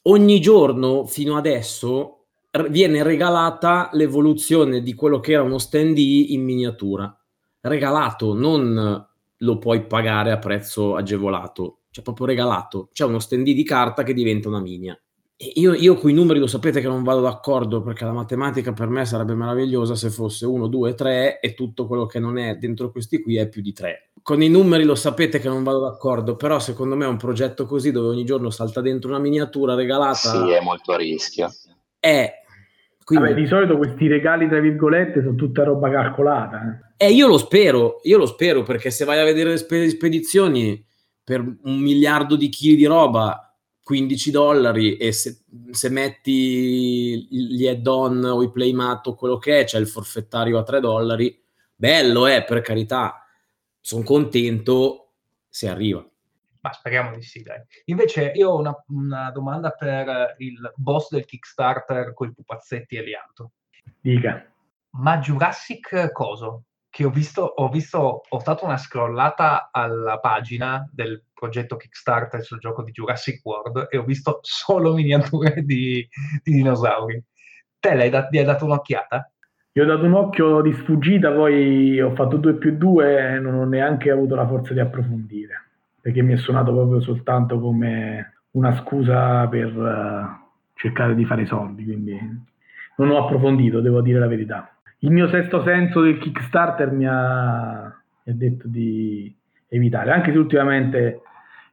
[0.02, 2.26] ogni giorno fino adesso
[2.68, 7.14] viene regalata l'evoluzione di quello che era uno stand in miniatura.
[7.60, 12.88] Regalato, non lo puoi pagare a prezzo agevolato, cioè proprio regalato.
[12.92, 14.98] C'è uno stand di carta che diventa una minia.
[15.54, 18.88] Io, io con i numeri lo sapete che non vado d'accordo perché la matematica per
[18.88, 22.90] me sarebbe meravigliosa se fosse 1, 2, 3 e tutto quello che non è dentro
[22.92, 24.10] questi qui è più di 3.
[24.22, 27.66] Con i numeri lo sapete che non vado d'accordo, però secondo me è un progetto
[27.66, 30.14] così dove ogni giorno salta dentro una miniatura regalata.
[30.14, 31.50] Sì, è molto a rischio.
[31.98, 32.42] È
[33.04, 33.28] quindi...
[33.28, 36.82] Vabbè, di solito questi regali, tra virgolette, sono tutta roba calcolata.
[36.96, 37.06] Eh.
[37.06, 40.84] eh, io lo spero, io lo spero, perché se vai a vedere le spedizioni
[41.24, 43.51] per un miliardo di chili di roba
[43.82, 49.64] 15 dollari e se, se, metti gli add-on o i playmat o quello che è,
[49.64, 51.42] c'è il forfettario a 3 dollari,
[51.74, 53.26] bello è, eh, per carità,
[53.80, 55.14] sono contento
[55.48, 56.06] se arriva.
[56.60, 57.60] Ma speriamo di sì, dai.
[57.86, 63.02] Invece io ho una, una domanda per il boss del Kickstarter con i pupazzetti e
[63.02, 63.52] Lianto.
[64.00, 64.48] Dica.
[64.90, 66.66] Ma Jurassic coso?
[66.92, 72.58] Che ho visto, ho visto, ho fatto una scrollata alla pagina del progetto Kickstarter sul
[72.58, 76.06] gioco di Jurassic World e ho visto solo miniature di,
[76.42, 77.24] di dinosauri.
[77.80, 79.32] Te l'hai dat- hai dato un'occhiata?
[79.72, 83.54] Io ho dato un occhio di sfuggita, poi ho fatto 2 più 2 e non
[83.54, 85.54] ho neanche avuto la forza di approfondire,
[85.98, 91.84] perché mi è suonato proprio soltanto come una scusa per uh, cercare di fare soldi,
[91.84, 92.18] quindi
[92.96, 94.71] non ho approfondito, devo dire la verità
[95.02, 97.82] il mio sesto senso del Kickstarter mi ha,
[98.24, 99.34] mi ha detto di
[99.68, 101.22] evitare, anche se ultimamente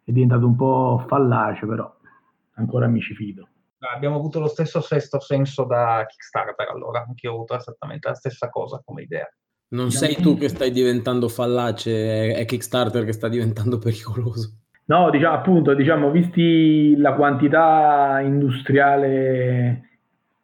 [0.04, 1.92] è diventato un po' fallace, però
[2.56, 3.48] ancora mi ci fido.
[3.94, 8.15] Abbiamo avuto lo stesso sesto senso da Kickstarter, allora anche io ho avuto esattamente la
[8.15, 9.28] stessa cosa come idea.
[9.70, 14.56] Non sei tu che stai diventando fallace, è Kickstarter che sta diventando pericoloso.
[14.86, 19.88] No, diciamo appunto, diciamo, visti la quantità industriale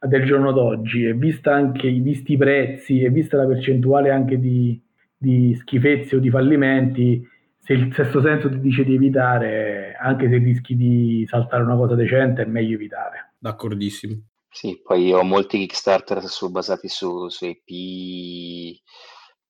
[0.08, 4.39] del giorno d'oggi e vista anche i visti i prezzi e vista la percentuale anche
[4.39, 4.82] di,
[5.18, 7.28] di schifezze o di fallimenti,
[7.60, 11.96] se il sesto senso ti dice di evitare, anche se rischi di saltare una cosa
[11.96, 13.34] decente, è meglio evitare.
[13.39, 14.22] D'accordissimo.
[14.50, 18.80] Sì, poi ho molti Kickstarter su, basati su, su EP,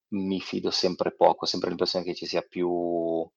[0.10, 3.30] mi fido sempre poco, ho sempre l'impressione che ci sia più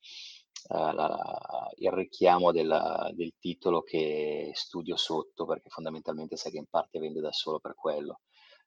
[0.69, 6.67] uh, la, il richiamo della, del titolo che studio sotto, perché fondamentalmente sai che in
[6.69, 8.21] parte vende da solo per quello.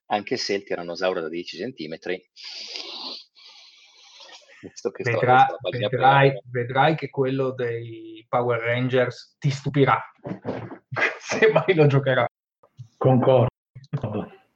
[0.06, 1.98] Anche se il tirannosauro da 10 cm
[5.02, 10.00] Vedrà, vedrai, vedrai, che quello dei Power Rangers ti stupirà
[11.18, 12.24] se mai lo giocherà.
[12.96, 13.48] Concordo.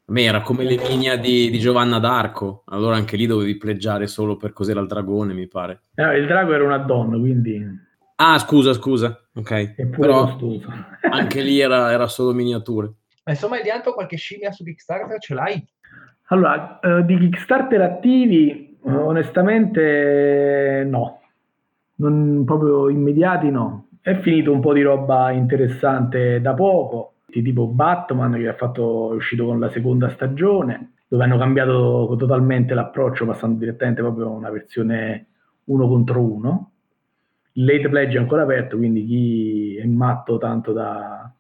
[0.09, 4.37] A me era come l'Eminia di, di Giovanna d'Arco, allora anche lì dovevi pleggiare solo
[4.37, 5.87] per cos'era il dragone, mi pare.
[5.97, 7.61] Eh, il drago era una donna, quindi...
[8.15, 9.97] Ah, scusa, scusa, ok.
[9.99, 10.39] Però
[11.11, 12.93] anche lì era, era, solo miniature.
[13.25, 15.67] Ma insomma, di altro qualche scimmia su Kickstarter ce l'hai?
[16.29, 21.21] Allora, eh, di Kickstarter attivi, onestamente no.
[21.97, 23.89] Non, proprio immediati no.
[24.01, 29.15] È finito un po' di roba interessante da poco tipo Batman che ha fatto, è
[29.15, 34.51] uscito con la seconda stagione, dove hanno cambiato totalmente l'approccio passando direttamente proprio a una
[34.51, 35.27] versione
[35.65, 36.71] uno contro uno.
[37.53, 41.31] Il late pledge è ancora aperto, quindi chi è matto tanto da,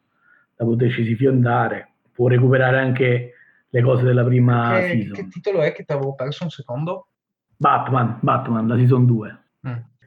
[0.54, 3.32] da poterci fiondare può recuperare anche
[3.68, 5.12] le cose della prima che, season.
[5.12, 7.08] Che titolo è che ti avevo perso un secondo?
[7.56, 9.40] Batman, Batman, la season 2.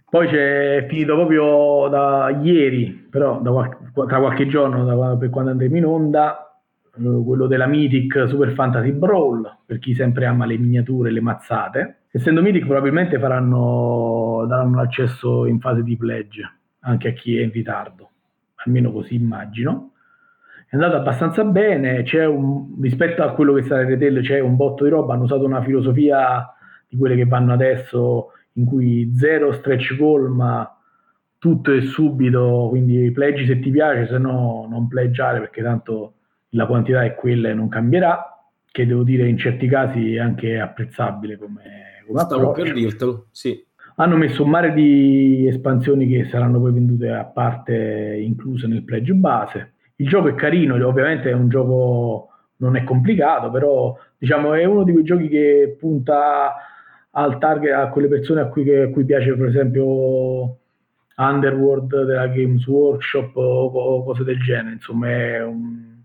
[0.10, 5.52] Poi c'è finito proprio da ieri, però da qualche, tra qualche giorno, da, per quando
[5.52, 6.60] andremo in onda,
[6.98, 11.98] eh, quello della Mythic Super Fantasy Brawl, per chi sempre ama le miniature le mazzate.
[12.12, 17.52] Essendo Mythic probabilmente faranno, daranno l'accesso in fase di pledge anche a chi è in
[17.52, 18.10] ritardo,
[18.65, 19.91] almeno così immagino.
[20.67, 24.84] È andato abbastanza bene, un, rispetto a quello che sta nelle retail c'è un botto
[24.84, 26.52] di roba, hanno usato una filosofia
[26.88, 30.74] di quelle che vanno adesso in cui zero stretch goal ma
[31.38, 36.16] tutto è subito, quindi pleggi se ti piace, se no non pleggiare perché tanto
[36.50, 38.40] la quantità è quella e non cambierà.
[38.72, 43.66] che devo dire in certi casi è anche apprezzabile come, come Stavo per dirtelo, sì.
[43.96, 49.14] Hanno messo un mare di espansioni che saranno poi vendute a parte incluse nel pledge
[49.14, 49.74] base.
[49.98, 54.84] Il gioco è carino, ovviamente è un gioco non è complicato, però diciamo è uno
[54.84, 56.56] di quei giochi che punta
[57.20, 60.58] al target a quelle persone a cui, a cui piace per esempio
[61.18, 65.98] Underworld della Games Workshop o, o cose del genere, insomma è un,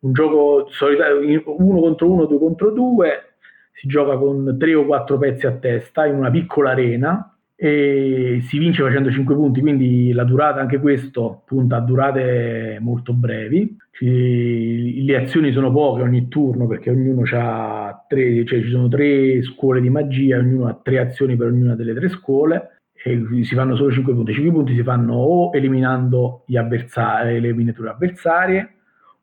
[0.00, 3.34] un gioco solitario, uno contro uno, due contro due,
[3.72, 8.56] si gioca con tre o quattro pezzi a testa in una piccola arena e si
[8.56, 13.76] vince facendo 5 punti, quindi la durata, anche questo, punta a durate molto brevi.
[13.90, 19.42] Ci, le azioni sono poche ogni turno perché ognuno ha tre, cioè ci sono tre
[19.42, 23.74] scuole di magia, ognuno ha tre azioni per ognuna delle tre scuole e si fanno
[23.74, 24.34] solo 5 punti.
[24.34, 28.74] 5 punti si fanno o eliminando gli avversari, le miniature avversarie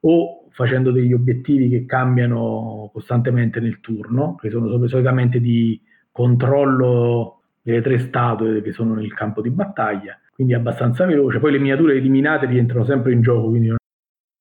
[0.02, 7.35] o facendo degli obiettivi che cambiano costantemente nel turno, che sono solitamente di controllo
[7.66, 11.40] delle tre statue che sono nel campo di battaglia, quindi abbastanza veloce.
[11.40, 13.78] Poi le miniature eliminate rientrano sempre in gioco, quindi non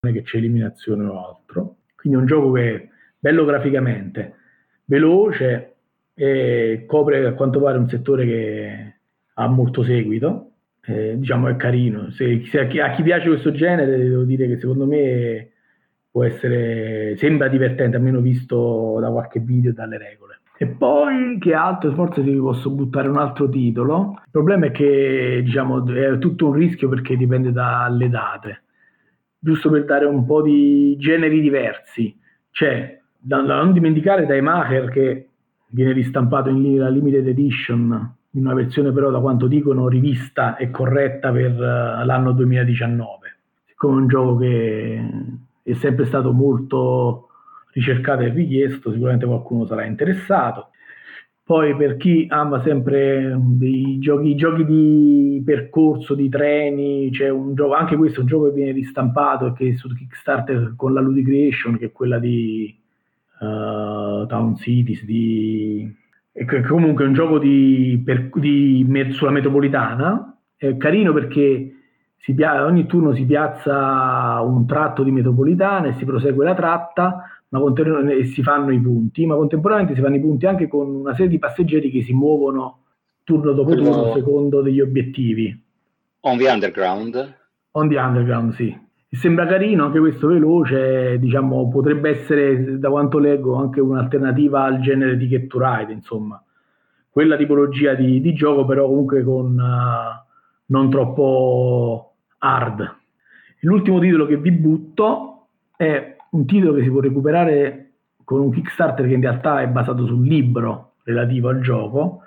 [0.03, 1.77] è che c'è eliminazione o altro.
[1.97, 4.35] Quindi è un gioco che è bello graficamente,
[4.85, 5.77] veloce
[6.13, 8.95] e copre a quanto pare un settore che
[9.33, 10.51] ha molto seguito.
[10.85, 12.11] Eh, diciamo è carino.
[12.11, 15.53] Se, se a, chi, piace questo genere, devo dire che secondo me
[16.11, 20.34] può essere, sembra divertente, almeno visto da qualche video e dalle regole.
[20.65, 21.93] E poi che altro?
[21.93, 24.15] Forse ti posso buttare un altro titolo.
[24.25, 28.63] Il problema è che diciamo, è tutto un rischio perché dipende dalle date.
[29.39, 32.19] Giusto per dare un po' di generi diversi.
[32.51, 35.29] C'è, da, da non dimenticare, dai Maker che
[35.67, 40.71] viene ristampato in la limited edition, in una versione però da quanto dicono rivista e
[40.71, 43.37] corretta per uh, l'anno 2019.
[43.67, 45.09] Siccome è un gioco che
[45.63, 47.29] è sempre stato molto
[47.75, 50.71] ricercato e richiesto, sicuramente qualcuno sarà interessato.
[51.45, 57.75] Poi per chi ama sempre dei giochi, giochi di percorso, di treni, c'è un gioco,
[57.75, 61.03] anche questo è un gioco che viene ristampato e che è su Kickstarter con la
[61.03, 62.75] Ludicreation, che è quella di
[63.41, 66.03] uh, Town Cities, di...
[66.33, 71.75] E comunque un gioco di, per, di, sulla metropolitana, è carino perché
[72.17, 77.23] si, ogni turno si piazza un tratto di metropolitana e si prosegue la tratta,
[77.61, 81.13] ma e si fanno i punti, ma contemporaneamente si fanno i punti anche con una
[81.13, 82.81] serie di passeggeri che si muovono
[83.23, 83.91] turno dopo Quello...
[83.91, 85.63] turno secondo degli obiettivi.
[86.21, 87.37] On the Underground?
[87.73, 88.77] On the Underground, sì.
[89.11, 95.17] Sembra carino anche questo veloce, diciamo, potrebbe essere, da quanto leggo, anche un'alternativa al genere
[95.17, 96.43] di Get to Ride, insomma.
[97.09, 100.31] Quella tipologia di, di gioco, però comunque con uh,
[100.67, 102.97] non troppo hard.
[103.61, 107.93] L'ultimo titolo che vi butto è un titolo che si può recuperare
[108.25, 112.23] con un Kickstarter che in realtà è basato sul libro relativo al gioco,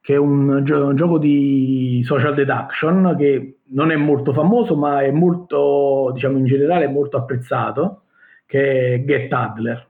[0.00, 5.02] che è un, gio- un gioco di social deduction che non è molto famoso, ma
[5.02, 8.02] è molto, diciamo in generale, molto apprezzato,
[8.46, 9.88] che è Get Adler,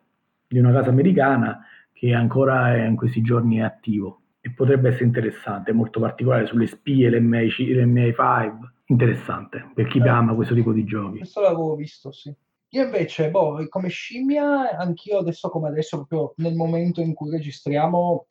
[0.48, 1.60] di una casa americana
[1.92, 6.66] che ancora è, in questi giorni è attivo e potrebbe essere interessante, molto particolare sulle
[6.66, 8.52] spie, l'MI, l'MI5,
[8.86, 11.18] interessante per chi eh, ama questo tipo di giochi.
[11.18, 12.34] Questo l'avevo visto, sì.
[12.76, 18.26] Io invece, boh, come scimmia, anch'io adesso come adesso, proprio nel momento in cui registriamo,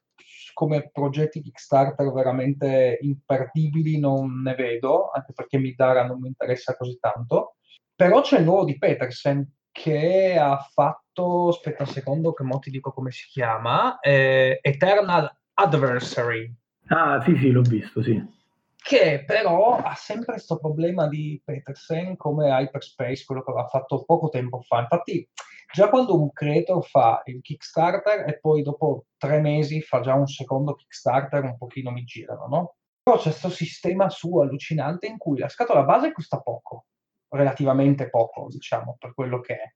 [0.54, 7.00] come progetti Kickstarter veramente imperdibili non ne vedo, anche perché Midara non mi interessa così
[7.00, 7.56] tanto.
[7.96, 12.70] Però c'è il nuovo di Petersen che ha fatto, aspetta un secondo che mo ti
[12.70, 16.54] dico come si chiama, eh, Eternal Adversary.
[16.90, 18.44] Ah sì sì, l'ho visto, sì
[18.86, 24.30] che però ha sempre questo problema di Petersen come Hyperspace, quello che aveva fatto poco
[24.30, 24.82] tempo fa.
[24.82, 25.28] Infatti,
[25.74, 30.28] già quando un creator fa il Kickstarter e poi dopo tre mesi fa già un
[30.28, 32.76] secondo Kickstarter, un pochino mi girano, no?
[33.02, 36.86] Però c'è questo sistema su allucinante in cui la scatola base costa poco,
[37.30, 39.74] relativamente poco, diciamo, per quello che è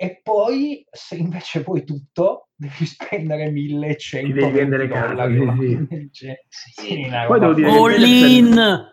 [0.00, 6.36] e poi se invece vuoi tutto devi spendere 1100 devi vendere dollari sì, sì.
[6.48, 8.86] sì, poi devo dire all in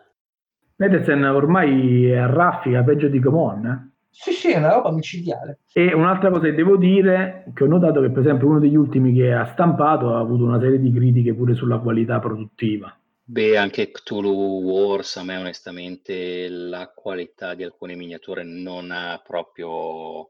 [0.75, 3.93] Petersen ormai è a raffica peggio di Gomon eh?
[4.11, 8.01] sì sì è una roba micidiale e un'altra cosa che devo dire che ho notato
[8.01, 11.33] che per esempio uno degli ultimi che ha stampato ha avuto una serie di critiche
[11.33, 12.95] pure sulla qualità produttiva
[13.27, 20.29] Beh, anche Cthulhu Wars, a me onestamente la qualità di alcune miniature non ha proprio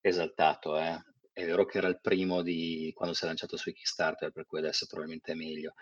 [0.00, 0.96] esaltato, eh.
[1.36, 4.58] È vero che era il primo di quando si è lanciato su Kickstarter, per cui
[4.58, 5.74] adesso probabilmente è meglio.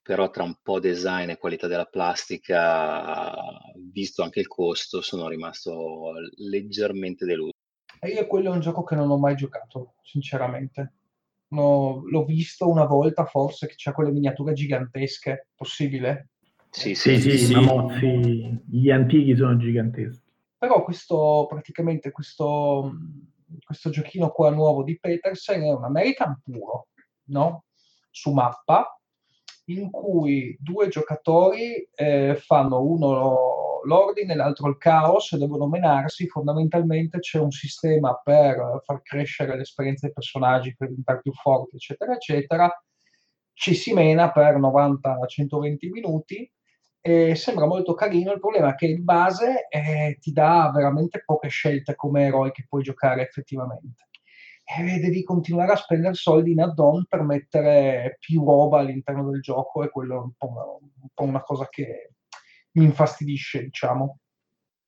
[0.00, 3.34] Però tra un po' design e qualità della plastica,
[3.92, 7.52] visto anche il costo, sono rimasto leggermente deluso.
[8.00, 10.94] E io quello è un gioco che non ho mai giocato, sinceramente.
[11.48, 16.30] No, l'ho visto una volta forse che c'ha quelle miniature gigantesche, possibile?
[16.70, 20.24] Sì, sì, sì, sì, Mamozzi, gli antichi sono giganteschi.
[20.56, 22.96] Però questo, praticamente, questo,
[23.64, 26.88] questo giochino qua nuovo di Petersen è un American puro,
[27.28, 27.64] no?
[28.10, 28.98] Su mappa,
[29.66, 36.28] in cui due giocatori eh, fanno uno l'ordine e l'altro il caos e devono menarsi.
[36.28, 42.14] Fondamentalmente c'è un sistema per far crescere l'esperienza dei personaggi, per diventare più forti, eccetera,
[42.14, 42.82] eccetera.
[43.52, 46.50] Ci si mena per 90-120 minuti
[47.06, 48.32] e sembra molto carino.
[48.32, 52.66] Il problema è che il base eh, ti dà veramente poche scelte come eroi che
[52.68, 54.06] puoi giocare effettivamente
[54.66, 59.84] eh, devi continuare a spendere soldi in add-on per mettere più roba all'interno del gioco
[59.84, 62.14] e quello è un po', un po una cosa che
[62.72, 64.18] mi infastidisce, diciamo.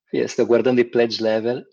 [0.04, 1.64] Sì, sto guardando i pledge level,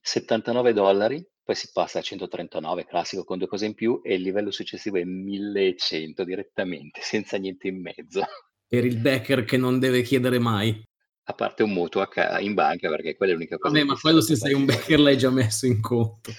[0.00, 4.22] 79 dollari, poi si passa a 139, classico con due cose in più, e il
[4.22, 8.22] livello successivo è 1100 direttamente, senza niente in mezzo.
[8.68, 10.82] Per il backer che non deve chiedere mai.
[11.24, 12.06] A parte un mutuo
[12.40, 13.74] in banca, perché quella è l'unica cosa.
[13.74, 16.30] Vabbè, ma quello se sei un backer l'hai già messo in conto.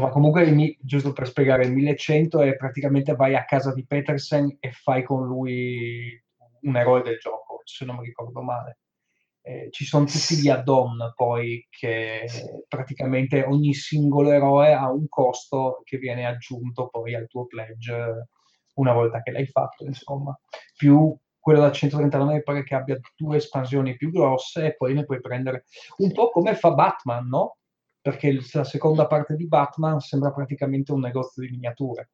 [0.00, 4.72] Ma comunque, giusto per spiegare, il 1100 è praticamente vai a casa di Petersen e
[4.72, 6.20] fai con lui
[6.62, 8.78] un eroe del gioco, se non mi ricordo male.
[9.42, 12.26] Eh, ci sono tutti gli add-on poi che
[12.66, 18.28] praticamente ogni singolo eroe ha un costo che viene aggiunto poi al tuo pledge
[18.76, 20.36] una volta che l'hai fatto, insomma.
[20.76, 25.20] Più quello da 139 pare che abbia due espansioni più grosse e poi ne puoi
[25.20, 25.66] prendere
[25.98, 27.58] un po' come fa Batman, no?
[28.00, 32.12] perché la seconda parte di Batman sembra praticamente un negozio di miniature.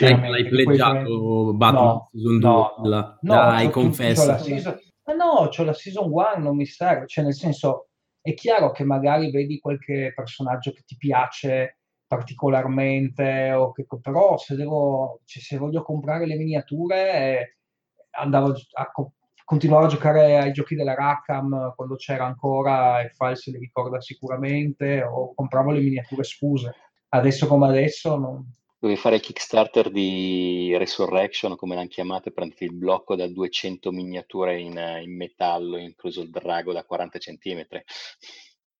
[0.00, 2.50] L'hai pleggiato Batman no, Season 2?
[2.50, 3.18] No, la...
[3.20, 4.38] no, Dai, confesso.
[4.38, 4.76] Season...
[5.04, 7.06] Ma no, c'ho la Season 1, non mi serve.
[7.06, 7.90] Cioè, nel senso,
[8.20, 14.56] è chiaro che magari vedi qualche personaggio che ti piace particolarmente, o che, però se,
[14.56, 17.59] devo, cioè, se voglio comprare le miniature,
[18.10, 18.92] eh, andavo a,
[19.50, 24.00] continuavo a giocare ai giochi della Rackham quando c'era ancora e File se li ricorda
[24.00, 26.74] sicuramente o compravo le miniature scuse.
[27.08, 28.48] Adesso come adesso non...
[28.78, 34.60] dovevi fare il Kickstarter di Resurrection come l'hanno chiamato prendere il blocco da 200 miniature
[34.60, 37.58] in, in metallo incluso il drago da 40 cm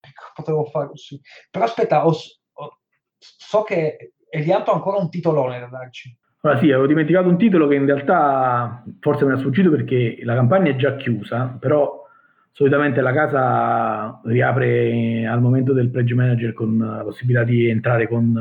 [0.01, 1.21] ecco potevo farlo sì.
[1.51, 2.79] Però aspetta ho, ho,
[3.19, 7.69] so che Elianto ha ancora un titolone da darci allora sì, avevo dimenticato un titolo
[7.69, 12.07] che in realtà forse mi è sfuggito perché la campagna è già chiusa, però
[12.53, 18.35] solitamente la casa riapre al momento del pledge manager con la possibilità di entrare con,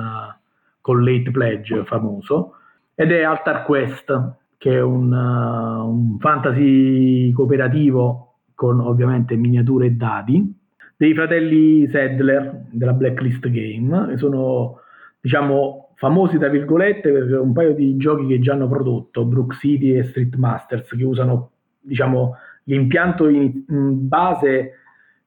[0.80, 2.56] con late pledge famoso,
[2.95, 10.54] ed è Altar Quest, che è un, un fantasy cooperativo con ovviamente miniature e dadi,
[10.95, 14.80] dei fratelli Sadler della Blacklist Game, sono
[15.20, 19.97] diciamo famosi tra virgolette per un paio di giochi che già hanno prodotto, Brook City
[19.97, 24.76] e Street Masters, che usano diciamo, l'impianto in, in base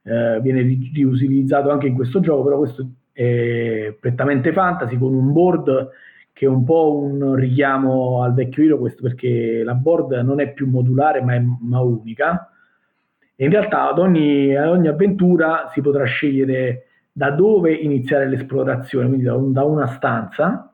[0.03, 5.91] eh, viene riutilizzato anche in questo gioco, però questo è prettamente fantasy con un board
[6.33, 10.67] che è un po' un richiamo al vecchio Hero perché la board non è più
[10.67, 12.51] modulare ma è ma unica.
[13.37, 19.07] E in realtà ad ogni, ad ogni avventura si potrà scegliere da dove iniziare l'esplorazione,
[19.07, 20.73] quindi da, un, da una stanza,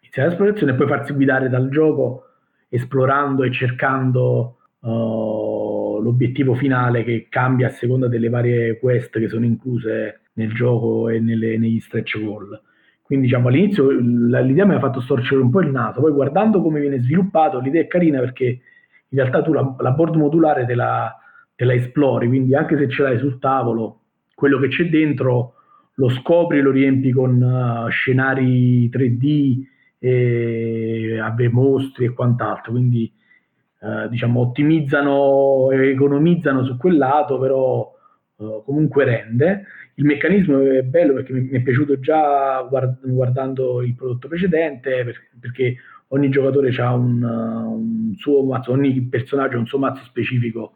[0.00, 2.22] iniziare l'esplorazione e poi farsi guidare dal gioco
[2.68, 9.44] esplorando e cercando uh, l'obiettivo finale che cambia a seconda delle varie quest che sono
[9.44, 12.60] incluse nel gioco e nelle, negli stretch goal.
[13.02, 16.80] Quindi diciamo all'inizio l'idea mi ha fatto storcere un po' il naso, poi guardando come
[16.80, 18.44] viene sviluppato l'idea è carina perché
[19.08, 21.16] in realtà tu la, la board modulare te la,
[21.54, 24.00] te la esplori, quindi anche se ce l'hai sul tavolo,
[24.34, 25.54] quello che c'è dentro
[25.98, 29.64] lo scopri e lo riempi con uh, scenari 3D,
[29.98, 33.10] e ave mostri e quant'altro, quindi
[33.80, 37.92] uh, diciamo ottimizzano e economizzano su quel lato, però
[38.36, 39.64] uh, comunque rende.
[39.94, 45.02] Il meccanismo è bello perché mi, mi è piaciuto già guard- guardando il prodotto precedente,
[45.04, 45.76] per- perché
[46.08, 50.72] ogni giocatore ha un, un, suo mazzo, ogni personaggio ha un suo mazzo specifico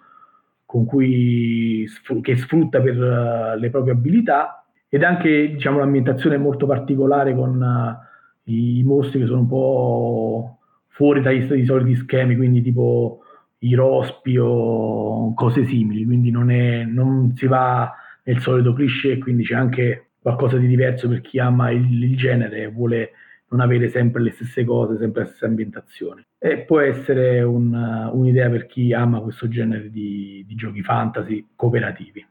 [0.65, 1.87] con cui,
[2.23, 4.60] che sfrutta per le proprie abilità
[4.93, 10.59] ed anche diciamo, l'ambientazione è molto particolare con uh, i, mostri che sono un po'
[10.89, 13.21] fuori dai, dai soliti schemi, quindi tipo
[13.59, 19.45] i rospi o cose simili, quindi non, è, non si va nel solito cliché, quindi
[19.45, 23.13] c'è anche qualcosa di diverso per chi ama il, il genere e vuole
[23.51, 26.29] non avere sempre le stesse cose, sempre la stessa ambientazione.
[26.39, 27.73] E può essere un,
[28.13, 32.27] un'idea per chi ama questo genere di, di, giochi fantasy cooperativi.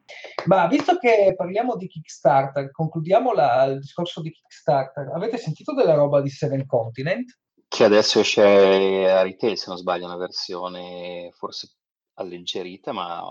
[0.46, 5.12] Ma visto che parliamo di Kickstarter, concludiamo la, il discorso di Kickstarter.
[5.14, 7.38] Avete sentito della roba di Seven Continent?
[7.68, 11.68] Che adesso esce a retail, se non sbaglio, una versione forse
[12.16, 13.22] alleggerita, ma...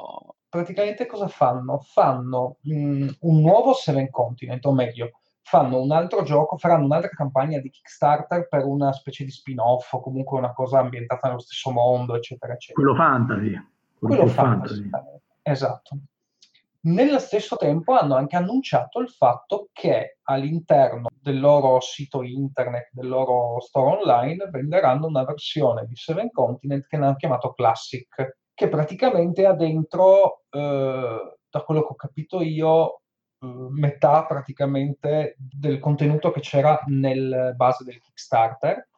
[0.49, 1.81] Praticamente cosa fanno?
[1.81, 5.11] Fanno mh, un nuovo Seven Continent, o meglio,
[5.49, 10.01] fanno un altro gioco, faranno un'altra campagna di Kickstarter per una specie di spin-off o
[10.03, 12.85] comunque una cosa ambientata nello stesso mondo, eccetera, eccetera.
[12.85, 13.51] Quello fantasy.
[13.99, 14.89] Quello, Quello fantasy.
[14.91, 15.21] fantasy.
[15.41, 15.99] Esatto.
[16.81, 23.09] Nello stesso tempo hanno anche annunciato il fatto che all'interno del loro sito internet, del
[23.09, 29.47] loro store online, venderanno una versione di Seven Continent che hanno chiamato Classic, che praticamente
[29.47, 33.01] ha dentro, eh, da quello che ho capito io,
[33.41, 38.89] metà praticamente del contenuto che c'era nel base del Kickstarter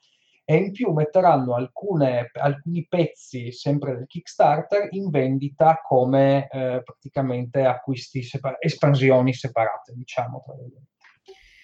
[0.45, 7.65] e in più metteranno alcune, alcuni pezzi sempre del Kickstarter in vendita come eh, praticamente
[7.65, 10.45] acquisti separ- espansioni separate, diciamo.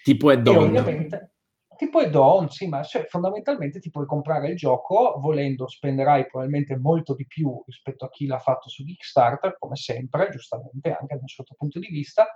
[0.05, 1.35] Tipo add-on.
[1.77, 7.15] Tipo add-on, sì, ma cioè, fondamentalmente ti puoi comprare il gioco, volendo spenderai probabilmente molto
[7.15, 11.27] di più rispetto a chi l'ha fatto su Kickstarter, come sempre, giustamente, anche da un
[11.27, 12.27] certo punto di vista,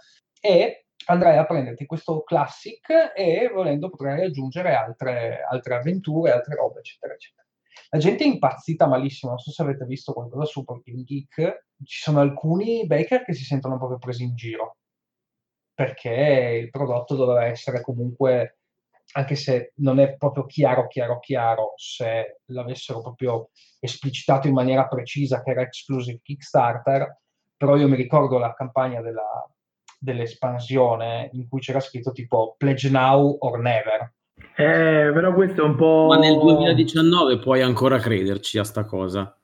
[0.40, 6.80] e andrai a prenderti questo classic e volendo potrai aggiungere altre, altre avventure, altre robe,
[6.80, 7.46] eccetera, eccetera.
[7.90, 12.00] La gente è impazzita malissimo, non so se avete visto qualcosa su Porking Geek, ci
[12.00, 14.76] sono alcuni baker che si sentono proprio presi in giro,
[15.74, 18.59] perché il prodotto doveva essere comunque,
[19.12, 23.50] anche se non è proprio chiaro, chiaro, chiaro, se l'avessero proprio
[23.80, 27.18] esplicitato in maniera precisa che era exclusive Kickstarter,
[27.56, 29.48] però io mi ricordo la campagna della,
[29.98, 34.12] dell'espansione in cui c'era scritto tipo Pledge Now or Never.
[34.56, 36.06] Eh, però questo è un po'...
[36.08, 39.36] Ma nel 2019 puoi ancora crederci a sta cosa.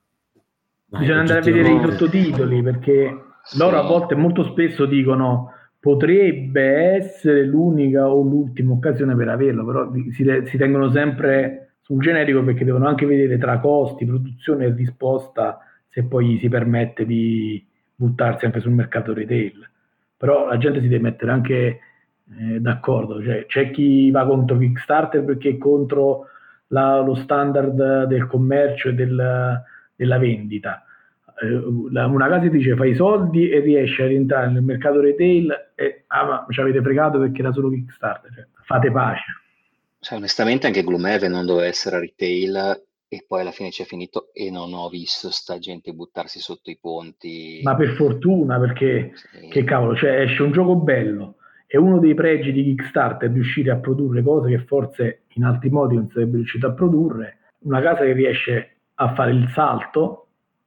[0.85, 3.59] Dai, Bisogna andare a vedere i sottotitoli perché sì.
[3.59, 5.53] loro a volte molto spesso dicono
[5.87, 12.43] potrebbe essere l'unica o l'ultima occasione per averlo, però si, si tengono sempre sul generico
[12.43, 17.65] perché devono anche vedere tra costi, produzione e risposta se poi si permette di
[17.95, 19.71] buttarsi anche sul mercato retail
[20.17, 21.57] però la gente si deve mettere anche
[22.39, 26.27] eh, d'accordo, cioè, c'è chi va contro Kickstarter perché è contro
[26.69, 29.63] la, lo standard del commercio e del,
[29.95, 30.85] della vendita.
[31.39, 36.05] Eh, una casa dice fai i soldi e riesci a rientrare nel mercato retail e
[36.07, 39.25] ah, ma ci avete fregato perché era solo Kickstarter, cioè, fate pace.
[40.01, 44.51] Cioè, onestamente anche Gloomhaven non doveva essere retail e poi alla fine c'è finito e
[44.51, 47.61] non ho visto sta gente buttarsi sotto i ponti.
[47.63, 49.49] Ma per fortuna, perché sì.
[49.49, 53.71] che cavolo, cioè esce un gioco bello e uno dei pregi di Kickstarter è riuscire
[53.71, 57.39] a produrre cose che forse in altri modi non sarebbe riuscito a produrre.
[57.61, 60.26] Una casa che riesce a fare il salto,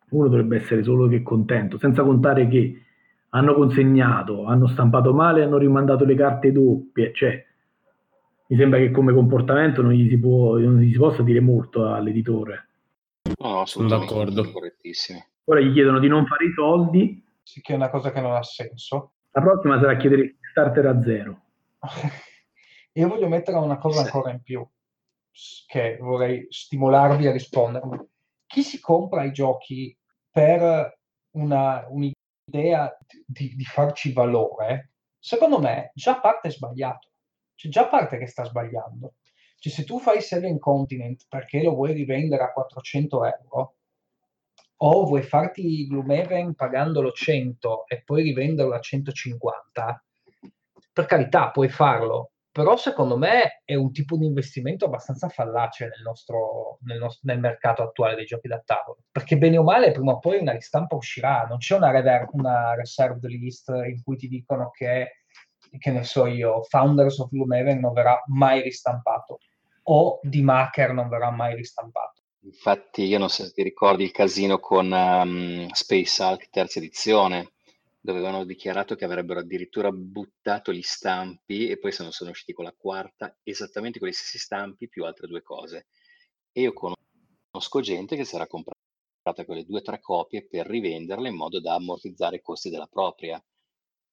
[0.10, 2.82] uno dovrebbe essere solo che contento, senza contare che
[3.30, 7.46] hanno consegnato, hanno stampato male, hanno rimandato le carte doppie, cioè
[8.48, 11.88] mi sembra che come comportamento non gli si, può, non gli si possa dire molto
[11.94, 12.68] all'editore.
[13.40, 14.50] No, sono d'accordo.
[14.52, 15.24] Correttissimo.
[15.46, 17.24] Ora gli chiedono di non fare i soldi.
[17.44, 19.12] Sì, che è una cosa che non ha senso.
[19.32, 21.42] La prossima sarà chiedere il starter a zero.
[22.94, 24.68] Io voglio mettere una cosa ancora in più,
[25.68, 28.00] che vorrei stimolarvi a rispondermi.
[28.48, 29.96] Chi si compra i giochi
[30.40, 30.98] per
[31.32, 37.10] una, un'idea di, di farci valore, secondo me già parte sbagliato
[37.60, 39.16] cioè, già parte che sta sbagliando.
[39.58, 43.76] Cioè, se tu fai Seven Continent perché lo vuoi rivendere a 400 euro,
[44.78, 50.06] o vuoi farti Gloomhaven pagandolo 100 e poi rivenderlo a 150,
[50.94, 56.02] per carità, puoi farlo, però secondo me è un tipo di investimento abbastanza fallace nel
[56.04, 60.12] nostro, nel, nostro, nel mercato attuale dei giochi da tavolo, perché bene o male prima
[60.12, 64.28] o poi una ristampa uscirà, non c'è una, rever- una reserved list in cui ti
[64.28, 65.14] dicono che
[65.78, 69.38] che ne so io, Founders of Gloomhaven non verrà mai ristampato
[69.84, 72.24] o di Maker non verrà mai ristampato.
[72.42, 77.54] Infatti io non so se ti ricordi il casino con um, Space Hulk terza edizione,
[78.00, 82.54] dove avevano dichiarato che avrebbero addirittura buttato gli stampi e poi se non sono usciti
[82.54, 85.88] con la quarta, esattamente con gli stessi stampi più altre due cose.
[86.52, 91.36] E io conosco gente che sarà comprata quelle due o tre copie per rivenderle in
[91.36, 93.44] modo da ammortizzare i costi della propria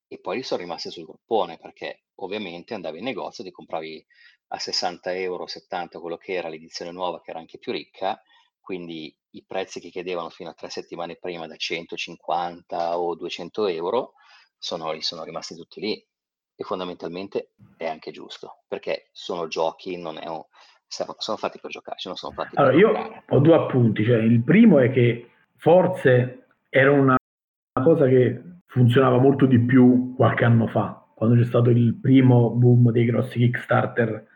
[0.08, 4.04] e poi sono rimasti sul groppone perché ovviamente andavi in negozio, ti compravi
[4.48, 8.20] a 60 euro, 70 quello che era l'edizione nuova che era anche più ricca,
[8.60, 14.14] quindi i prezzi che chiedevano fino a tre settimane prima da 150 o 200 euro
[14.58, 16.06] sono, sono rimasti tutti lì.
[16.58, 20.42] e fondamentalmente è anche giusto, perché sono giochi, non è un,
[20.86, 23.24] sono fatti per giocarci, non sono fatti allora, per io giocare.
[23.28, 27.16] ho due appunti, cioè, il primo è che forse era una
[27.82, 32.90] cosa che funzionava molto di più qualche anno fa, quando c'è stato il primo boom
[32.90, 34.26] dei grossi Kickstarter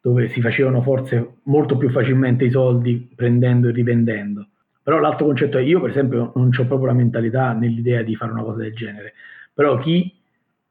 [0.00, 4.48] dove si facevano forse molto più facilmente i soldi prendendo e rivendendo.
[4.82, 8.32] Però l'altro concetto è io per esempio non ho proprio la mentalità nell'idea di fare
[8.32, 9.12] una cosa del genere,
[9.52, 10.12] però chi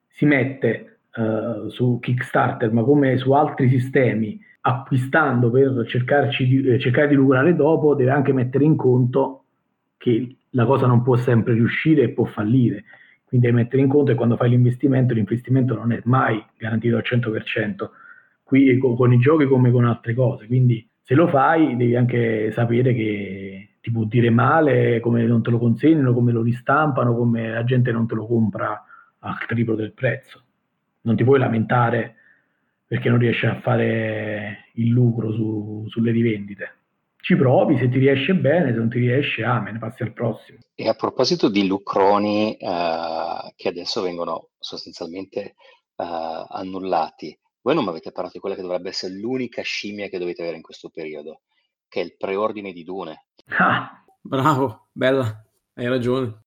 [0.08, 7.08] si mette uh, su Kickstarter ma come su altri sistemi acquistando per di, eh, cercare
[7.08, 9.44] di lucrare dopo deve anche mettere in conto
[9.98, 12.84] che la cosa non può sempre riuscire e può fallire.
[13.26, 17.04] Quindi devi mettere in conto che quando fai l'investimento, l'investimento non è mai garantito al
[17.06, 17.90] 100%,
[18.50, 20.47] qui con, con i giochi come con altre cose.
[20.47, 25.52] Quindi se lo fai devi anche sapere che ti può dire male, come non te
[25.52, 28.84] lo consegnano, come lo ristampano, come la gente non te lo compra
[29.20, 30.43] al triplo del prezzo.
[31.02, 32.16] Non ti puoi lamentare
[32.86, 36.74] perché non riesci a fare il lucro su, sulle rivendite.
[37.22, 40.14] Ci provi, se ti riesce bene, se non ti riesce, ah, me ne passi al
[40.14, 40.58] prossimo.
[40.74, 45.56] E a proposito di lucroni eh, che adesso vengono sostanzialmente eh,
[45.95, 50.41] annullati, voi non mi avete parlato di quella che dovrebbe essere l'unica scimmia che dovete
[50.41, 51.41] avere in questo periodo,
[51.88, 53.28] che è il preordine di Dune.
[53.57, 55.43] Ah, bravo, bella,
[55.74, 56.43] hai ragione.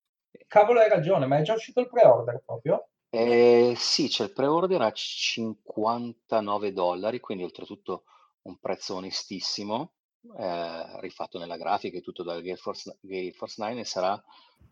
[0.47, 2.89] Cavolo, hai ragione, ma è già uscito il pre-order proprio?
[3.11, 8.05] Eh, sì, c'è il pre-order a 59 dollari, quindi oltretutto
[8.43, 9.93] un prezzo onestissimo,
[10.39, 14.23] eh, rifatto nella grafica e tutto da Gale Force, Gale Force 9 e sarà,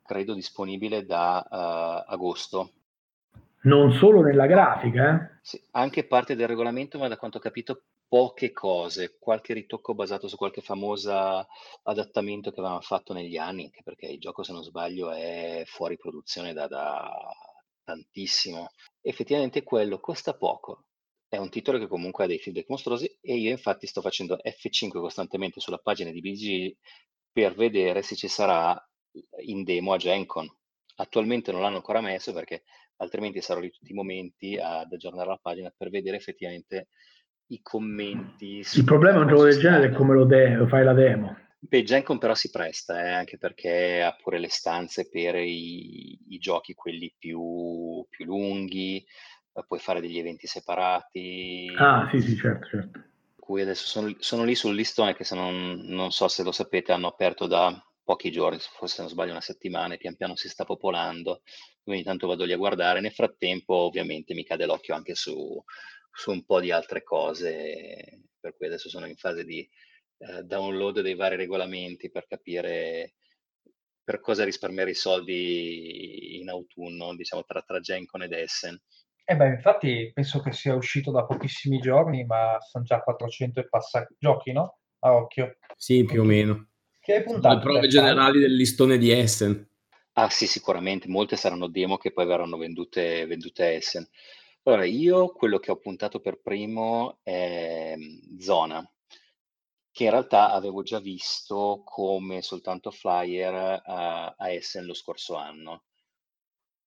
[0.02, 2.72] credo, disponibile da uh, agosto
[3.62, 5.14] non solo nella grafica.
[5.14, 5.38] Eh?
[5.42, 10.26] Sì, anche parte del regolamento, ma da quanto ho capito poche cose, qualche ritocco basato
[10.26, 11.46] su qualche famosa
[11.84, 15.96] adattamento che avevano fatto negli anni, anche perché il gioco, se non sbaglio, è fuori
[15.96, 17.10] produzione da, da
[17.84, 18.70] tantissimo.
[19.00, 20.86] Effettivamente quello costa poco,
[21.28, 24.90] è un titolo che comunque ha dei feedback mostruosi e io infatti sto facendo F5
[24.90, 26.76] costantemente sulla pagina di BG
[27.30, 28.76] per vedere se ci sarà
[29.44, 30.48] in demo a GenCon.
[30.96, 32.64] Attualmente non l'hanno ancora messo perché
[33.00, 36.88] altrimenti sarò lì tutti i momenti ad aggiornare la pagina per vedere effettivamente
[37.48, 38.62] i commenti.
[38.74, 41.36] Il problema è un gioco del genere è come lo, de- lo fai la demo.
[41.62, 46.38] Beh, Gencom però si presta, eh, anche perché ha pure le stanze per i, i
[46.38, 49.04] giochi, quelli più, più lunghi,
[49.52, 51.70] eh, puoi fare degli eventi separati.
[51.76, 53.04] Ah, sì, sì, certo, certo.
[53.38, 56.92] Cui adesso sono, sono lì sul listone che se non, non so se lo sapete
[56.92, 60.48] hanno aperto da pochi giorni, forse se non sbaglio una settimana, e pian piano si
[60.48, 61.42] sta popolando,
[61.90, 63.00] quindi tanto vado lì a guardare.
[63.00, 65.60] Nel frattempo ovviamente mi cade l'occhio anche su,
[66.12, 69.68] su un po' di altre cose, per cui adesso sono in fase di
[70.18, 73.14] eh, download dei vari regolamenti per capire
[74.04, 78.80] per cosa risparmiare i soldi in autunno, diciamo tra, tra Gencon ed Essen.
[79.24, 83.68] Eh beh, infatti penso che sia uscito da pochissimi giorni, ma sono già 400 e
[83.68, 84.78] passa giochi, no?
[85.00, 85.56] A occhio.
[85.76, 86.68] Sì, più o meno.
[87.00, 87.54] Che hai puntato?
[87.54, 89.69] Le prove generali del listone di Essen.
[90.14, 94.08] Ah sì, sicuramente, molte saranno demo che poi verranno vendute, vendute a Essen.
[94.64, 98.88] Allora, io quello che ho puntato per primo è mm, Zona,
[99.92, 105.84] che in realtà avevo già visto come soltanto flyer a, a Essen lo scorso anno,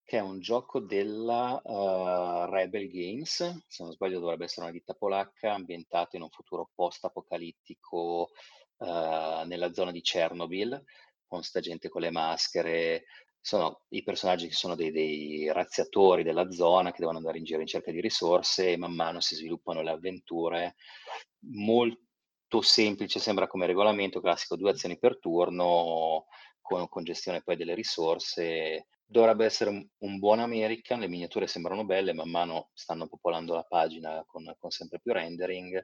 [0.06, 4.94] che è un gioco della uh, Rebel Games, se non sbaglio dovrebbe essere una ditta
[4.94, 8.32] polacca, ambientato in un futuro post-apocalittico
[8.78, 10.84] uh, nella zona di Chernobyl,
[11.34, 13.06] con sta gente con le maschere.
[13.42, 17.60] Sono i personaggi che sono dei, dei razziatori della zona che devono andare in giro
[17.60, 20.76] in cerca di risorse e man mano si sviluppano le avventure.
[21.50, 26.28] Molto semplice, sembra come regolamento classico, due azioni per turno
[26.62, 28.88] con, con gestione poi delle risorse.
[29.04, 33.64] Dovrebbe essere un, un, buon American, le miniature sembrano belle, man mano stanno popolando la
[33.64, 35.84] pagina con, con sempre più rendering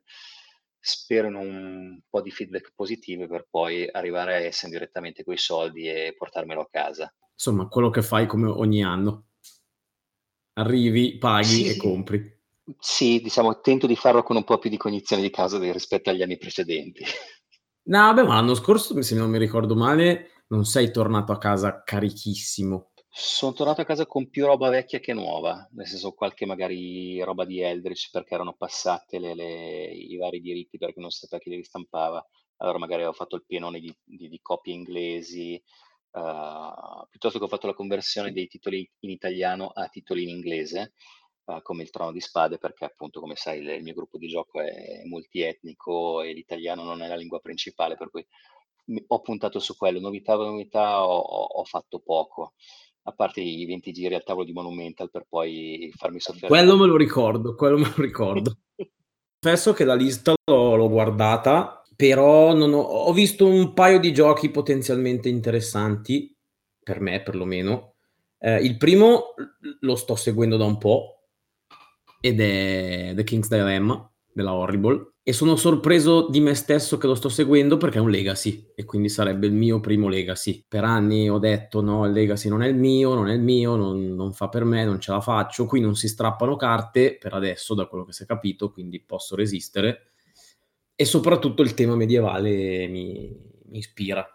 [0.79, 5.37] spero in un po' di feedback positive per poi arrivare a Essen direttamente con i
[5.37, 7.13] soldi e portarmelo a casa.
[7.33, 9.25] Insomma, quello che fai come ogni anno.
[10.53, 12.37] Arrivi, paghi sì, e compri.
[12.79, 16.21] Sì, diciamo, tento di farlo con un po' più di cognizione di causa rispetto agli
[16.21, 17.03] anni precedenti.
[17.89, 21.81] No, vabbè, ma l'anno scorso, se non mi ricordo male, non sei tornato a casa
[21.83, 22.91] carichissimo.
[23.21, 27.43] Sono tornato a casa con più roba vecchia che nuova, nel senso qualche magari roba
[27.43, 31.49] di Eldritch perché erano passate le, le, i vari diritti perché non si sapeva chi
[31.49, 32.25] li ristampava.
[32.57, 35.61] Allora magari ho fatto il pienone di, di, di copie inglesi,
[36.11, 40.93] uh, piuttosto che ho fatto la conversione dei titoli in italiano a titoli in inglese,
[41.43, 44.27] uh, come il Trono di Spade, perché appunto come sai il, il mio gruppo di
[44.27, 48.25] gioco è multietnico e l'italiano non è la lingua principale, per cui
[49.07, 49.99] ho puntato su quello.
[49.99, 52.53] Novità, novità ho, ho, ho fatto poco.
[53.03, 56.47] A parte i 20 giri al tavolo di Monumental per poi farmi soffiare.
[56.47, 58.57] Quello me lo ricordo, quello me lo ricordo.
[59.41, 64.49] Confesso che la lista l'ho, l'ho guardata, però ho, ho, visto un paio di giochi
[64.49, 66.35] potenzialmente interessanti,
[66.83, 67.95] per me perlomeno.
[68.37, 69.33] Eh, il primo
[69.79, 71.27] lo sto seguendo da un po'
[72.21, 77.13] ed è The King's Dilemma della Horrible e sono sorpreso di me stesso che lo
[77.13, 80.65] sto seguendo perché è un legacy e quindi sarebbe il mio primo legacy.
[80.67, 83.75] Per anni ho detto no, il legacy non è il mio, non è il mio,
[83.75, 87.33] non, non fa per me, non ce la faccio, qui non si strappano carte per
[87.33, 90.13] adesso da quello che si è capito, quindi posso resistere
[90.95, 93.31] e soprattutto il tema medievale mi,
[93.67, 94.27] mi ispira.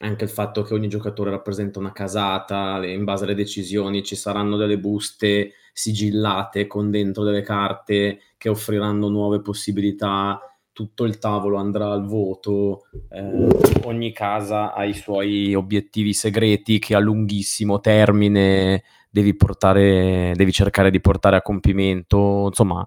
[0.00, 4.56] Anche il fatto che ogni giocatore rappresenta una casata, in base alle decisioni ci saranno
[4.56, 10.40] delle buste sigillate con dentro delle carte che offriranno nuove possibilità,
[10.72, 13.48] tutto il tavolo andrà al voto, eh,
[13.86, 20.90] ogni casa ha i suoi obiettivi segreti che a lunghissimo termine devi, portare, devi cercare
[20.90, 22.86] di portare a compimento, insomma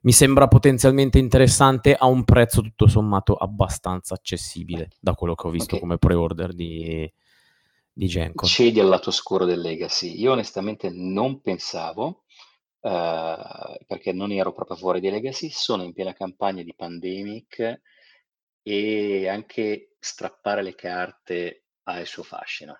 [0.00, 5.50] mi sembra potenzialmente interessante a un prezzo tutto sommato abbastanza accessibile da quello che ho
[5.50, 5.80] visto okay.
[5.80, 7.12] come pre-order di,
[7.92, 8.46] di Genko.
[8.46, 10.20] Cedi al lato scuro del Legacy.
[10.20, 12.24] Io onestamente non pensavo
[12.80, 17.80] uh, perché non ero proprio fuori di Legacy, sono in piena campagna di Pandemic
[18.62, 22.78] e anche strappare le carte ha il suo fascino.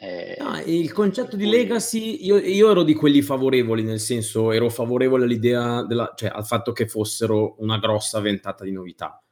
[0.00, 4.68] Eh, no, il concetto di legacy, io, io, ero di quelli favorevoli, nel senso ero
[4.68, 9.22] favorevole all'idea, della, cioè al fatto che fossero una grossa ventata di novità.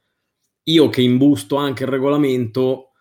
[0.63, 2.91] Io che imbusto anche il regolamento,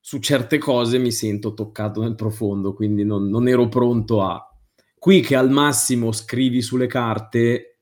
[0.00, 4.52] su certe cose mi sento toccato nel profondo, quindi non, non ero pronto a
[5.02, 7.80] Qui che al massimo scrivi sulle carte,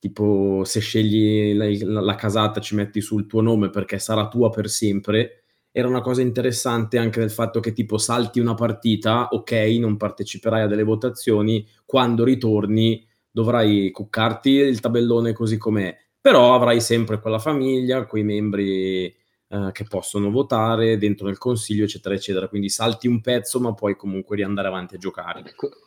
[0.00, 4.68] tipo se scegli la, la, casata ci metti sul tuo nome perché sarà tua per
[4.68, 5.39] sempre,
[5.72, 10.62] era una cosa interessante anche nel fatto che tipo salti una partita, ok, non parteciperai
[10.62, 17.38] a delle votazioni, quando ritorni dovrai cuccarti il tabellone così com'è, però avrai sempre quella
[17.38, 19.04] famiglia, quei membri
[19.52, 22.48] eh, che possono votare dentro nel consiglio, eccetera, eccetera.
[22.48, 25.42] Quindi salti un pezzo, ma poi comunque riandare avanti a giocare.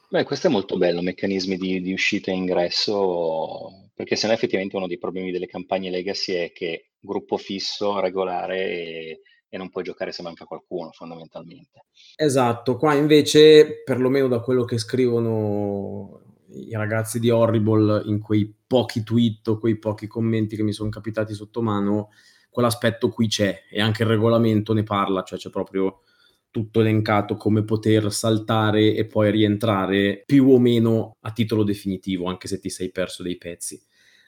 [0.10, 4.76] Beh, questo è molto bello, meccanismi di, di uscita e ingresso, perché se no effettivamente
[4.76, 9.22] uno dei problemi delle campagne legacy è che gruppo fisso, regolare e,
[9.54, 11.86] e non puoi giocare se manca qualcuno fondamentalmente.
[12.16, 16.22] Esatto, qua invece, perlomeno da quello che scrivono
[16.54, 20.90] i ragazzi di Horrible in quei pochi tweet o quei pochi commenti che mi sono
[20.90, 22.10] capitati sotto mano,
[22.50, 26.02] quell'aspetto qui c'è e anche il regolamento ne parla, cioè c'è proprio
[26.50, 32.48] tutto elencato come poter saltare e poi rientrare più o meno a titolo definitivo, anche
[32.48, 33.80] se ti sei perso dei pezzi.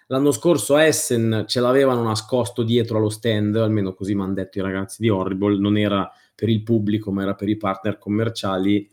[0.08, 4.62] L'anno scorso Essen ce l'avevano nascosto dietro allo stand, almeno così mi hanno detto i
[4.62, 8.88] ragazzi di Horrible, non era per il pubblico ma era per i partner commerciali.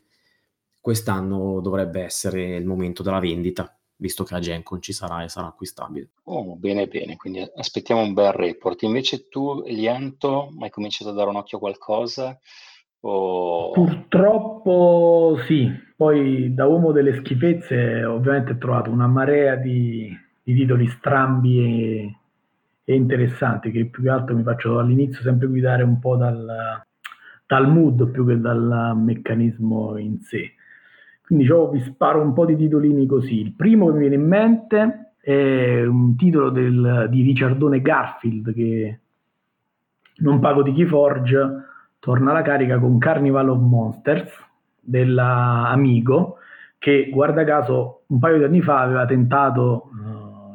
[0.80, 5.46] Quest'anno dovrebbe essere il momento della vendita visto che a Gencon ci sarà e sarà
[5.46, 6.10] acquistabile.
[6.24, 8.82] Oh, bene, bene, quindi aspettiamo un bel report.
[8.82, 12.38] Invece tu, Elianto, hai cominciato a dare un occhio a qualcosa?
[13.04, 13.70] O...
[13.70, 20.10] Purtroppo sì, poi da uomo delle schifezze ovviamente ho trovato una marea di,
[20.42, 22.16] di titoli strambi e,
[22.84, 26.82] e, interessanti che più che altro mi faccio all'inizio sempre guidare un po' dal,
[27.46, 30.54] dal mood più che dal meccanismo in sé.
[31.24, 33.40] Quindi diciamo, vi sparo un po' di titolini così.
[33.40, 38.98] Il primo che mi viene in mente è un titolo del, di Ricciardone Garfield che
[40.16, 41.64] non pago di Keyforge,
[42.00, 44.30] torna alla carica con Carnival of Monsters
[44.80, 46.38] dell'Amigo
[46.82, 49.90] che guarda caso un paio di anni fa aveva tentato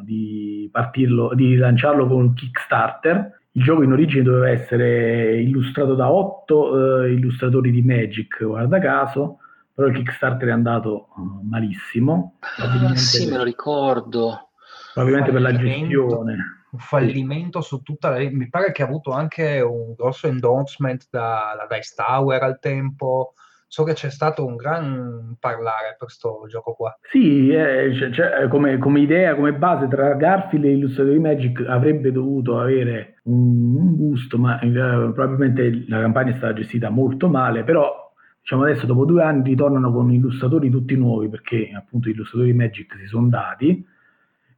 [0.07, 3.41] di, partirlo, di lanciarlo con Kickstarter.
[3.51, 9.39] Il gioco in origine doveva essere illustrato da otto uh, illustratori di Magic, guarda caso,
[9.73, 12.37] però il Kickstarter è andato uh, malissimo.
[12.39, 14.51] Ah, sì, me lo ricordo.
[14.93, 16.35] Probabilmente per la gestione.
[16.69, 18.17] Un fallimento su tutta la...
[18.17, 23.33] Mi pare che ha avuto anche un grosso endorsement da, da Dice Tower al tempo.
[23.69, 26.97] So che c'è stato un gran parlare per questo gioco qua.
[27.11, 32.59] Sì, eh, cioè, come, come, idea, come base tra Garfield e Illustratori Magic avrebbe dovuto
[32.59, 38.07] avere un, un gusto, ma eh, probabilmente la campagna è stata gestita molto male, però
[38.39, 42.95] diciamo adesso dopo due anni ritornano con illustratori tutti nuovi perché appunto gli illustratori Magic
[42.97, 43.85] si sono dati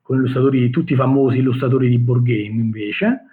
[0.03, 3.23] con illustratori tutti famosi illustratori di board game invece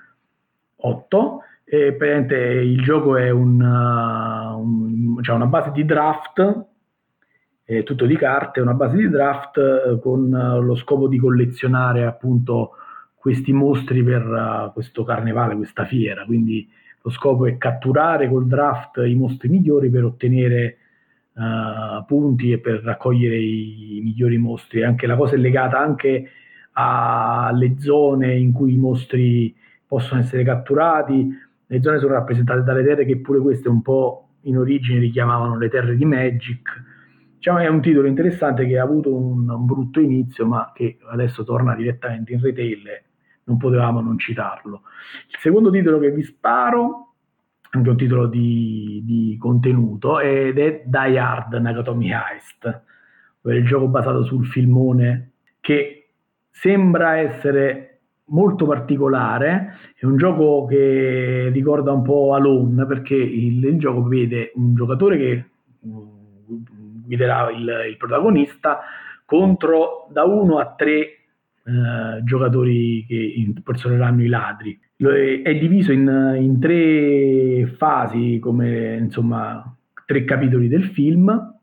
[0.76, 6.66] 8 e praticamente il gioco è un, uh, un cioè una base di draft
[7.64, 12.04] è tutto di carte, una base di draft uh, con uh, lo scopo di collezionare
[12.04, 12.72] appunto
[13.14, 16.68] questi mostri per uh, questo carnevale, questa fiera, quindi
[17.02, 20.76] lo scopo è catturare col draft i mostri migliori per ottenere
[21.34, 24.82] uh, punti e per raccogliere i, i, migliori mostri.
[24.82, 26.30] Anche la cosa è legata anche
[26.72, 29.54] alle zone in cui i mostri
[29.86, 31.28] possono essere catturati.
[31.66, 35.68] Le zone sono rappresentate dalle terre che pure queste un po' in origine richiamavano le
[35.68, 36.82] terre di Magic.
[37.36, 41.44] Diciamo è un titolo interessante che ha avuto un, un brutto inizio, ma che adesso
[41.44, 43.04] torna direttamente in retail e
[43.44, 44.82] non potevamo non citarlo.
[45.28, 47.06] Il secondo titolo che vi sparo
[47.70, 52.82] anche un titolo di, di, contenuto, ed è Die Hard Nakatomi Heist,
[53.42, 56.08] il gioco basato sul filmone che
[56.50, 57.85] sembra essere
[58.26, 64.52] molto particolare, è un gioco che ricorda un po' Alone perché il, il gioco vede
[64.54, 65.44] un giocatore che
[65.86, 66.04] mm,
[67.04, 68.80] guiderà il, il protagonista
[69.24, 76.58] contro da uno a tre eh, giocatori che impersoneranno i ladri è diviso in, in
[76.58, 81.54] tre fasi, come insomma tre capitoli del film.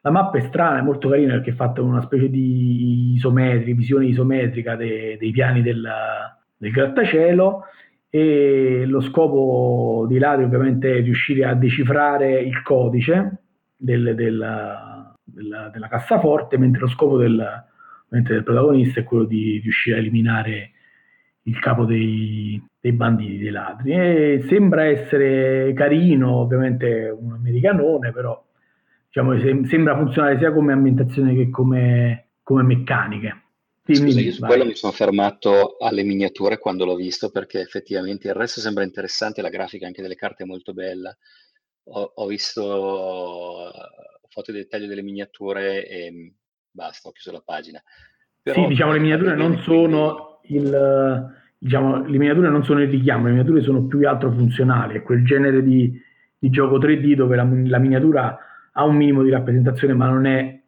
[0.00, 3.74] La mappa è strana, è molto carina perché è fatta con una specie di isometri,
[3.74, 5.86] visione isometrica de, dei piani del,
[6.56, 7.64] del grattacielo
[8.10, 13.42] e lo scopo di Lari ovviamente è riuscire a decifrare il codice
[13.76, 17.64] del, del, della, della, cassaforte, mentre lo scopo del,
[18.08, 20.70] del protagonista è quello di riuscire a eliminare
[21.42, 23.92] il capo dei, dei banditi, dei ladri.
[23.92, 28.42] E sembra essere carino, ovviamente un americanone, però
[29.18, 33.42] diciamo, sem- sembra funzionare sia come ambientazione che come, come meccaniche.
[33.84, 34.50] Quindi, Scusa, io su vai.
[34.50, 39.40] quello mi sono fermato alle miniature quando l'ho visto perché effettivamente il resto sembra interessante,
[39.40, 41.16] la grafica anche delle carte è molto bella.
[41.84, 43.72] Ho, ho visto
[44.28, 46.34] foto di dettaglio delle miniature e
[46.70, 47.82] basta, ho chiuso la pagina.
[48.42, 53.24] Però, sì, diciamo le miniature non sono il, diciamo, le miniature non sono il richiamo,
[53.24, 55.98] le miniature sono più che altro funzionali, è quel genere di,
[56.38, 58.38] di gioco 3D dove la, la, miniatura
[58.78, 60.60] ha un minimo di rappresentazione, ma non è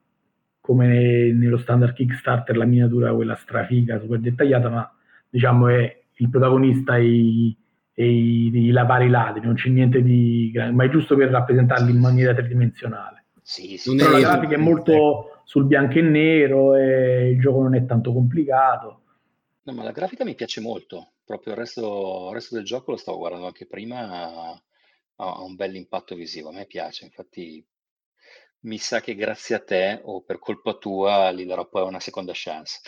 [0.60, 4.92] come nello standard Kickstarter la miniatura quella strafiga, super dettagliata, ma
[5.28, 7.56] diciamo è il protagonista e i,
[7.94, 12.00] e i, i vari ladri, non c'è niente di ma è giusto per rappresentarli in
[12.00, 13.26] maniera tridimensionale.
[13.42, 17.76] Sì, sì, Però la grafica è molto sul bianco e nero e il gioco non
[17.76, 19.02] è tanto complicato.
[19.62, 22.96] No, ma la grafica mi piace molto, proprio il resto, il resto del gioco lo
[22.96, 24.62] stavo guardando anche prima, ha,
[25.16, 27.64] ha un bel impatto visivo, a me piace, infatti
[28.62, 32.32] mi sa che grazie a te o per colpa tua gli darò poi una seconda
[32.34, 32.80] chance.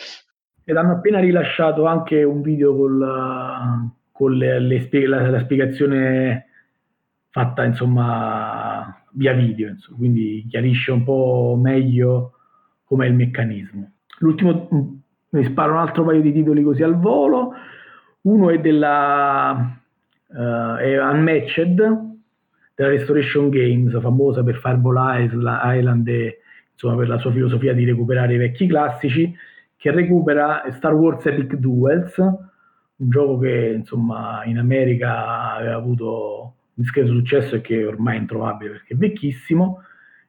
[0.63, 6.47] Ed hanno appena rilasciato anche un video col, con le, le la, la, spiegazione
[7.29, 12.33] fatta insomma via video, insomma, quindi chiarisce un po' meglio
[12.85, 13.91] com'è il meccanismo.
[14.19, 14.67] L'ultimo
[15.29, 17.53] mi sparo un altro paio di titoli così al volo.
[18.21, 19.81] Uno è della
[20.27, 22.02] uh, è Unmatched,
[22.75, 24.97] della Restoration Games, famosa per Fireball
[25.27, 26.39] Island e
[26.71, 29.33] insomma, per la sua filosofia di recuperare i vecchi classici,
[29.75, 36.41] che recupera Star Wars Epic Duels, un gioco che insomma in America aveva avuto
[36.75, 39.83] un discreto successo e che ormai è introvabile perché è vecchissimo,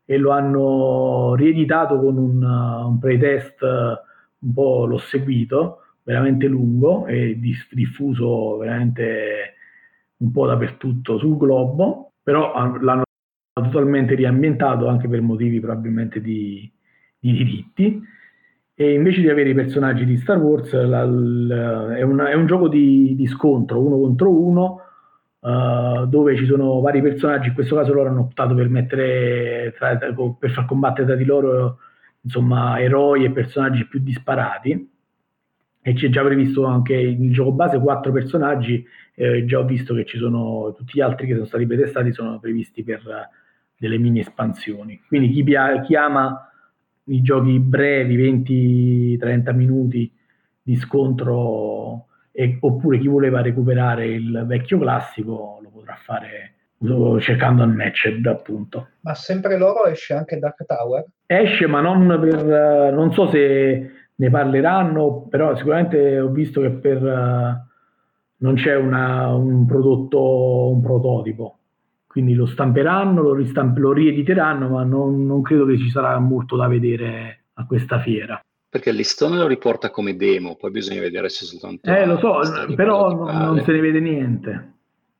[0.04, 7.38] e lo hanno rieditato con un, un playtest un po' l'ho seguito, veramente lungo e
[7.70, 9.54] diffuso veramente
[10.18, 13.04] un po' dappertutto sul globo, però l'hanno
[13.52, 16.68] totalmente riambientato anche per motivi probabilmente di,
[17.18, 18.02] di diritti.
[18.76, 22.46] E invece di avere i personaggi di Star Wars la, la, è, una, è, un
[22.46, 24.80] gioco di, di, scontro uno contro uno
[25.38, 27.48] uh, dove ci sono vari personaggi.
[27.48, 31.78] In questo caso loro hanno optato per mettere tra, per far combattere tra di loro
[32.22, 34.93] insomma, eroi e personaggi più disparati
[35.86, 38.82] e c'è già previsto anche il gioco base quattro personaggi,
[39.14, 42.38] eh, già ho visto che ci sono tutti gli altri che sono stati pretestati sono
[42.38, 43.02] previsti per
[43.76, 45.02] delle mini espansioni.
[45.06, 45.44] Quindi chi,
[45.84, 46.50] chi ama
[47.04, 50.10] i giochi brevi, 20-30 minuti
[50.62, 56.54] di scontro, e, oppure chi voleva recuperare il vecchio classico, lo potrà fare
[57.20, 58.88] cercando Unmatched appunto.
[59.00, 61.04] Ma sempre loro esce anche Dark Tower?
[61.26, 67.00] Esce ma non per, non so se ne parleranno, però sicuramente ho visto che per,
[68.36, 71.58] non c'è una, un prodotto, un prototipo,
[72.06, 76.56] quindi lo stamperanno, lo, ristamp- lo riediteranno, ma non, non credo che ci sarà molto
[76.56, 78.40] da vedere a questa fiera.
[78.68, 81.88] Perché il listone lo riporta come demo, poi bisogna vedere se soltanto...
[81.88, 82.40] Eh, lo so,
[82.74, 84.72] però non, non se ne vede niente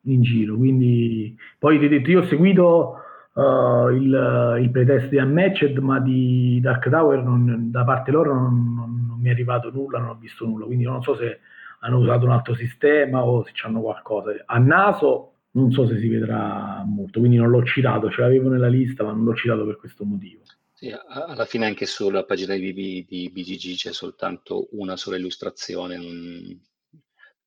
[0.03, 0.57] in giro.
[0.57, 2.97] Quindi poi ti ho detto, io ho seguito
[3.35, 8.75] uh, il, il pretest di Unmatched, ma di Dark Tower non, da parte loro non,
[8.75, 10.67] non, non, mi è arrivato nulla, non ho visto nulla.
[10.67, 11.41] Quindi non so se
[11.81, 14.33] hanno usato un altro sistema o se hanno qualcosa.
[14.47, 18.69] A naso non so se si vedrà molto, quindi non l'ho citato, ce l'avevo nella
[18.69, 20.43] lista, ma non l'ho citato per questo motivo.
[20.73, 22.73] Sì, alla fine anche sulla pagina di,
[23.09, 26.61] di BGG c'è soltanto una sola illustrazione, non,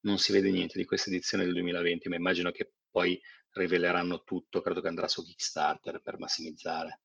[0.01, 3.19] non si vede niente di questa edizione del 2020, ma immagino che poi
[3.58, 6.99] riveleranno tutto, credo che andrà su Kickstarter per massimizzare.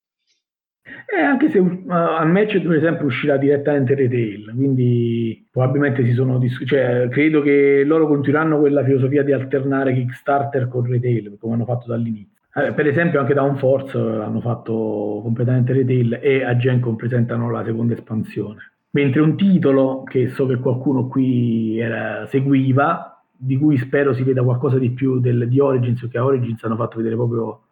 [0.85, 6.39] Eh, anche se uh, al match per esempio uscirà direttamente retail, quindi probabilmente si sono
[6.39, 11.65] dis- cioè, credo che loro continueranno quella filosofia di alternare Kickstarter con retail, come hanno
[11.65, 12.41] fatto dall'inizio.
[12.55, 17.65] Eh, per esempio anche Down Force hanno fatto completamente retail e a Gencom presentano la
[17.65, 18.73] seconda espansione.
[18.91, 23.12] Mentre un titolo che so che qualcuno qui era, seguiva,
[23.45, 26.77] di cui spero si veda qualcosa di più del, di Origins, perché a Origins hanno
[26.77, 27.63] fatto vedere proprio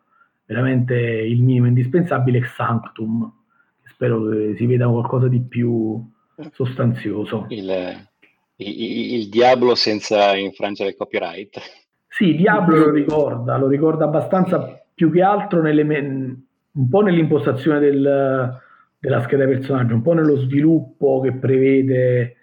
[0.44, 3.32] veramente il minimo indispensabile, Sanctum.
[3.84, 6.02] Spero che si veda qualcosa di più
[6.52, 7.46] sostanzioso.
[7.50, 7.70] Il,
[8.56, 11.60] il, il diavolo senza infrangere il copyright.
[12.08, 18.58] Sì, Diablo lo ricorda, lo ricorda abbastanza più che altro nelle, un po' nell'impostazione del,
[18.98, 22.34] della scheda personaggio, un po' nello sviluppo che prevede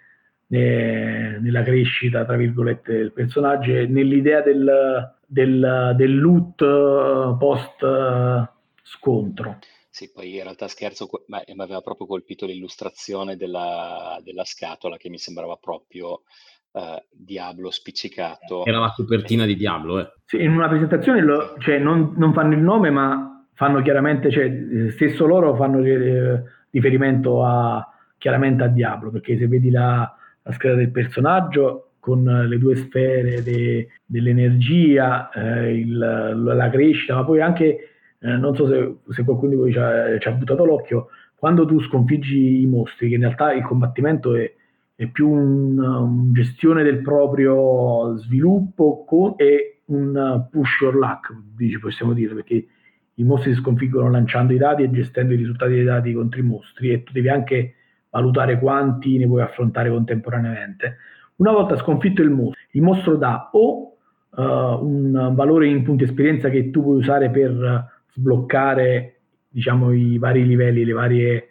[0.48, 8.48] nella crescita, tra virgolette, del personaggio e nell'idea del, del, del loot eh, post eh,
[8.82, 9.58] scontro.
[9.90, 15.08] Sì, poi in realtà scherzo, ma mi aveva proprio colpito l'illustrazione della, della, scatola che
[15.08, 16.22] mi sembrava proprio
[16.70, 18.64] uh, Diablo spiccicato.
[18.64, 20.12] Era la copertina di Diablo, eh.
[20.24, 24.90] Sì, in una presentazione lo, cioè, non, non, fanno il nome, ma fanno chiaramente, cioè,
[24.90, 27.84] stesso loro fanno eh, riferimento a,
[28.18, 33.42] chiaramente a Diablo, perché se vedi la, la scheda del personaggio con le due sfere
[33.42, 37.78] de, dell'energia, eh, il, la crescita, ma poi anche,
[38.18, 41.66] eh, non so se, se, qualcuno di voi ci ha, ci ha, buttato l'occhio, quando
[41.66, 44.50] tu sconfiggi i mostri, che in realtà il combattimento è,
[44.94, 51.34] è più una un gestione del proprio sviluppo con, e un push or luck,
[51.80, 52.66] possiamo dire, perché
[53.14, 56.44] i mostri si sconfiggono lanciando i dati e gestendo i risultati dei dati contro i
[56.44, 57.74] mostri e tu devi anche
[58.10, 60.96] valutare quanti ne puoi affrontare contemporaneamente.
[61.36, 63.96] Una volta sconfitto il mostro, il mostro dà o
[64.30, 70.46] uh, un valore in punti esperienza che tu puoi usare per sbloccare diciamo, i vari
[70.46, 71.48] livelli, le varie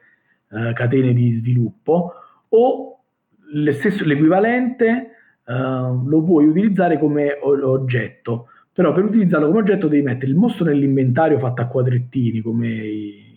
[0.49, 2.13] uh, catene di sviluppo,
[2.49, 2.99] o
[3.71, 5.11] stesso, l'equivalente
[5.45, 8.47] uh, lo puoi utilizzare come oggetto.
[8.73, 13.27] Però per utilizzarlo come oggetto devi mettere il mostro nell'inventario fatto a quadrettini, come i,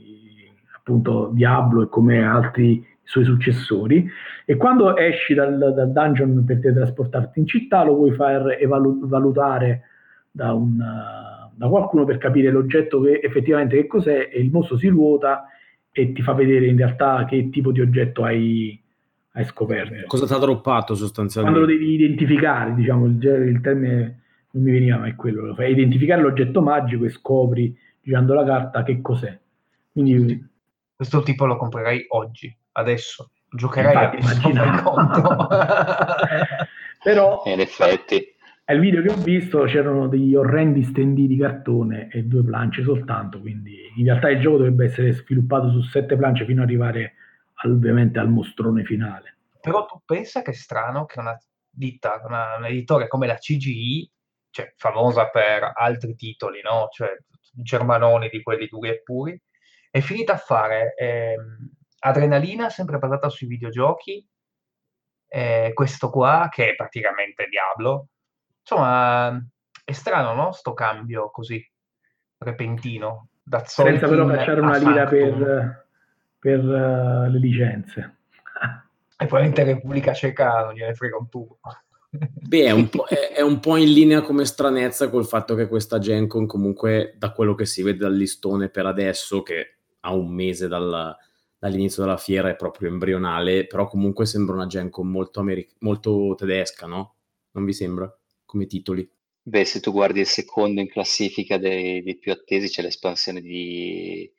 [0.76, 4.08] appunto Diablo e come altri suoi successori
[4.44, 9.82] e quando esci dal, dal dungeon per trasportarti in città lo puoi far evalu- valutare
[10.30, 14.86] da, un, da, qualcuno per capire l'oggetto che effettivamente che cos'è e il mostro si
[14.86, 15.46] ruota
[15.90, 18.80] e ti fa vedere in realtà che tipo di oggetto hai,
[19.32, 20.06] hai scoperto.
[20.06, 21.58] Cosa ti ha droppato sostanzialmente?
[21.58, 24.20] Quando lo devi identificare, diciamo, il, il termine
[24.52, 28.84] non mi veniva mai quello, lo fai identificare l'oggetto magico e scopri girando la carta
[28.84, 29.36] che cos'è.
[29.90, 30.48] Quindi
[30.94, 35.48] questo tipo lo comprerei oggi adesso giocherei Infatti, a conto.
[37.02, 38.34] Però in effetti
[38.70, 43.40] al video che ho visto c'erano degli orrendi stendi di cartone e due planche soltanto,
[43.40, 47.14] quindi in realtà il gioco dovrebbe essere sviluppato su sette planche fino ad arrivare
[47.62, 49.38] al, ovviamente al mostrone finale.
[49.60, 51.36] Però tu pensa che è strano che una
[51.68, 54.08] ditta, una, un editore come la CGI,
[54.50, 56.88] cioè famosa per altri titoli, no?
[56.92, 57.08] cioè
[57.52, 59.40] germanoni di quelli duri e puri,
[59.90, 61.70] è finita a fare ehm,
[62.00, 64.26] Adrenalina, sempre basata sui videogiochi,
[65.28, 68.08] eh, questo qua che è praticamente Diablo.
[68.60, 69.40] Insomma,
[69.84, 70.52] è strano, no?
[70.52, 71.64] Sto cambio così
[72.38, 73.28] repentino.
[73.42, 75.86] Da Senza però cacciare una lira per,
[76.38, 78.16] per uh, le licenze.
[79.16, 81.58] e probabilmente Repubblica Ceca non gliene frega un tubo.
[82.10, 85.98] Beh, è un, è, è un, po', in linea come stranezza col fatto che questa
[85.98, 90.66] Gencon comunque, da quello che si vede dal listone per adesso, che ha un mese
[90.66, 91.16] dal,
[91.60, 96.34] dall'inizio della fiera è proprio embrionale, però comunque sembra una Gen con molto, americ- molto
[96.34, 97.16] tedesca, no?
[97.52, 98.10] Non vi sembra?
[98.46, 99.08] Come titoli.
[99.42, 104.30] Beh, se tu guardi il secondo in classifica dei, dei più attesi, c'è l'espansione di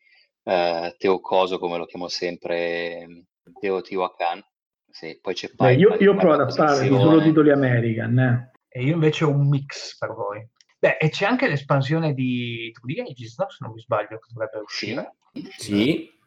[0.43, 3.25] uh, Teo Coso, come lo chiamo sempre,
[3.59, 4.43] Teotihuacan.
[4.89, 8.17] Sì, poi c'è Beh, io, io ho provato a sparare solo titoli American.
[8.17, 8.51] Eh.
[8.67, 10.45] E io invece ho un mix per voi.
[10.79, 13.49] Beh, e c'è anche l'espansione di True Ages, no?
[13.49, 15.15] Se non mi sbaglio, che dovrebbe uscire.
[15.33, 15.51] Sì.
[15.57, 16.19] sì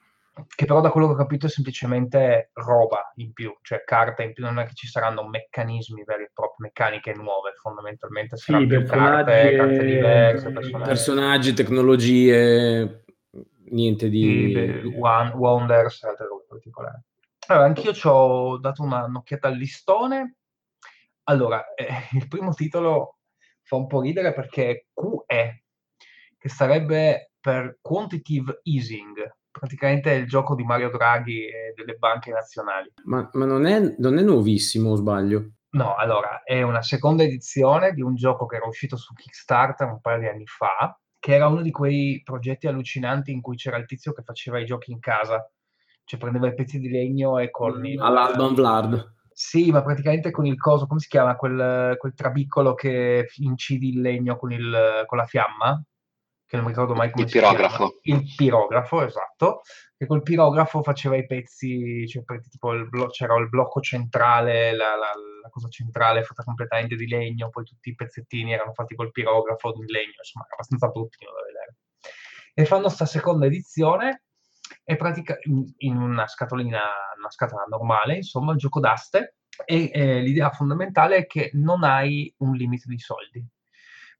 [0.54, 4.32] che però da quello che ho capito è semplicemente roba in più, cioè carta in
[4.32, 8.86] più, non è che ci saranno meccanismi veri e propri, meccaniche nuove fondamentalmente, saranno sì,
[8.86, 10.88] carte, carte diverse, personaggi.
[10.88, 13.04] personaggi, tecnologie,
[13.70, 14.80] niente di...
[14.82, 17.00] Sì, one, wonders, altre robe particolari.
[17.46, 20.36] Allora, anch'io ci ho dato una, un'occhiata al listone.
[21.24, 23.18] Allora, eh, il primo titolo
[23.62, 25.64] fa un po' ridere perché QE,
[26.38, 32.32] che sarebbe per Quantitative Easing, praticamente è il gioco di Mario Draghi e delle banche
[32.32, 32.92] nazionali.
[33.04, 35.52] Ma, ma non, è, non, è, nuovissimo, o sbaglio?
[35.70, 40.00] No, allora, è una seconda edizione di un gioco che era uscito su Kickstarter un
[40.00, 43.86] paio di anni fa, che era uno di quei progetti allucinanti in cui c'era il
[43.86, 45.48] tizio che faceva i giochi in casa,
[46.04, 48.00] cioè prendeva i pezzi di legno e con il...
[48.00, 49.12] All'Alban Vlad.
[49.32, 51.36] Sì, ma praticamente con il coso, come si chiama?
[51.36, 55.82] Quel, quel trabiccolo che incidi il legno con, il, con la fiamma?
[56.54, 57.98] Che non mi ricordo mai come il si pirografo.
[58.00, 58.20] chiama.
[58.20, 59.62] Il pirografo, esatto.
[59.96, 64.90] Che col pirografo faceva i pezzi, cioè, tipo il blo- c'era il blocco centrale, la,
[64.90, 65.10] la,
[65.42, 69.72] la, cosa centrale fatta completamente di legno, poi tutti i pezzettini erano fatti col pirografo
[69.72, 71.76] di legno, insomma, era abbastanza bruttino da vedere.
[72.54, 74.22] E fanno sta seconda edizione
[74.84, 75.38] è pratica-
[75.78, 76.80] in una scatolina,
[77.18, 82.32] una scatola normale, insomma, il gioco d'aste, e eh, l'idea fondamentale è che non hai
[82.38, 83.44] un limite di soldi,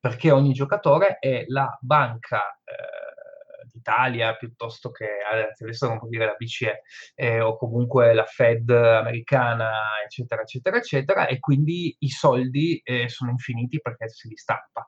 [0.04, 6.34] perché ogni giocatore è la banca eh, d'Italia piuttosto che, adesso non può dire la
[6.34, 6.82] BCE,
[7.14, 13.30] eh, o comunque la Fed americana, eccetera, eccetera, eccetera, e quindi i soldi eh, sono
[13.30, 14.86] infiniti perché si li stampa.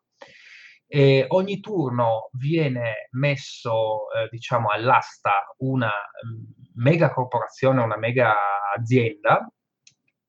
[0.86, 8.34] E ogni turno viene messo, eh, diciamo, all'asta una mm, mega corporazione, una mega
[8.76, 9.50] azienda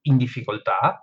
[0.04, 1.02] in difficoltà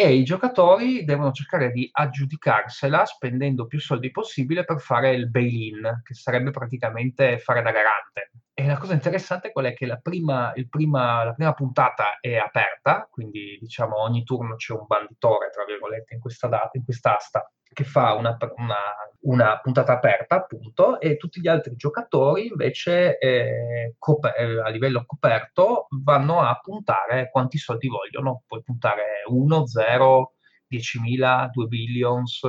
[0.00, 6.02] e i giocatori devono cercare di aggiudicarsela spendendo più soldi possibile per fare il bail-in,
[6.04, 8.30] che sarebbe praticamente fare da garante.
[8.54, 13.08] E la cosa interessante qual è che la prima, prima, la prima puntata è aperta,
[13.10, 17.84] quindi diciamo ogni turno c'è un banditore, tra virgolette, in questa data, in quest'asta che
[17.84, 18.76] fa una, una,
[19.20, 25.04] una, puntata aperta, appunto, e tutti gli altri giocatori invece eh, coper- eh, a livello
[25.06, 28.42] coperto vanno a puntare quanti soldi vogliono.
[28.46, 30.34] Puoi puntare 1, 0,
[30.68, 32.40] 10.000, 2 billions,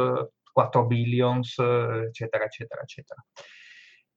[0.51, 3.23] 4 billions, eccetera, eccetera, eccetera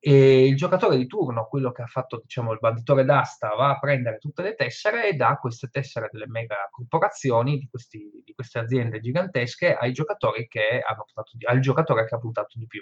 [0.05, 3.79] e il giocatore di turno, quello che ha fatto diciamo, il banditore d'asta, va a
[3.79, 8.59] prendere tutte le tessere e dà queste tessere delle mega corporazioni, di, questi, di queste
[8.59, 12.81] aziende gigantesche, ai giocatori che hanno di, al giocatore che ha puntato di più.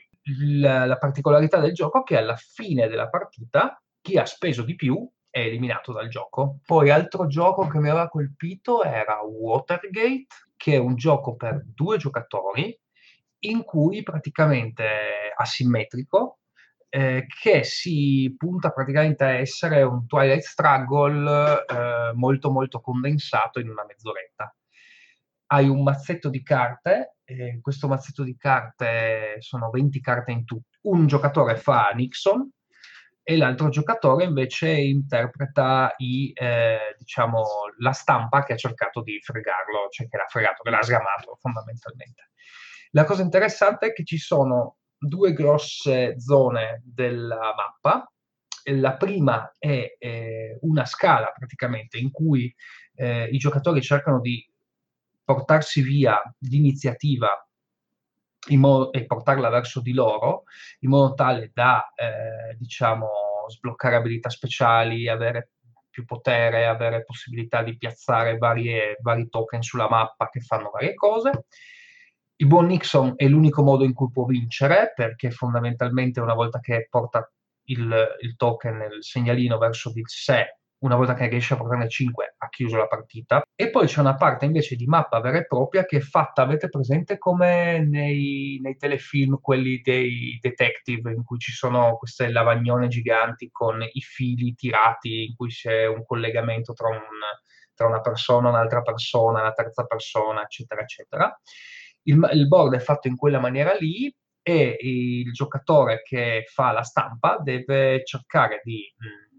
[0.61, 4.75] La, la particolarità del gioco è che alla fine della partita chi ha speso di
[4.75, 6.61] più è eliminato dal gioco.
[6.65, 11.99] Poi altro gioco che mi aveva colpito era Watergate, che è un gioco per due
[11.99, 12.75] giocatori
[13.41, 14.87] in cui praticamente
[15.37, 16.40] asimmetrico
[16.91, 23.71] eh, che si punta praticamente a essere un Twilight Struggle eh, molto molto condensato in
[23.71, 24.55] una mezz'oretta.
[25.47, 30.79] Hai un mazzetto di carte, eh, questo mazzetto di carte sono 20 carte in tutto.
[30.83, 32.51] Un giocatore fa Nixon
[33.23, 37.45] e l'altro giocatore invece interpreta i, eh, diciamo,
[37.79, 42.31] la stampa che ha cercato di fregarlo, cioè che l'ha fregato, che l'ha sgamato fondamentalmente.
[42.91, 48.11] La cosa interessante è che ci sono due grosse zone della mappa.
[48.65, 52.55] La prima è eh, una scala praticamente in cui
[52.95, 54.47] eh, i giocatori cercano di
[55.25, 57.29] portarsi via l'iniziativa
[58.47, 60.45] e portarla verso di loro
[60.81, 63.09] in modo tale da eh, diciamo
[63.49, 65.51] sbloccare abilità speciali, avere
[65.91, 71.47] più potere, avere possibilità di piazzare varie, vari token sulla mappa che fanno varie cose.
[72.41, 76.87] Il buon Nixon è l'unico modo in cui può vincere, perché fondamentalmente una volta che
[76.89, 77.31] porta
[77.65, 82.37] il, il token, il segnalino verso di sé, una volta che riesce a portarne 5
[82.39, 83.43] ha chiuso la partita.
[83.55, 86.71] E poi c'è una parte invece di mappa vera e propria che è fatta, avete
[86.71, 93.51] presente come nei, nei telefilm, quelli dei detective, in cui ci sono queste lavagnone giganti
[93.53, 97.03] con i fili tirati, in cui c'è un collegamento tra, un,
[97.75, 101.39] tra una persona, un'altra persona, una terza persona, eccetera, eccetera
[102.05, 106.83] il, il board è fatto in quella maniera lì e il giocatore che fa la
[106.83, 109.31] stampa deve cercare di mh,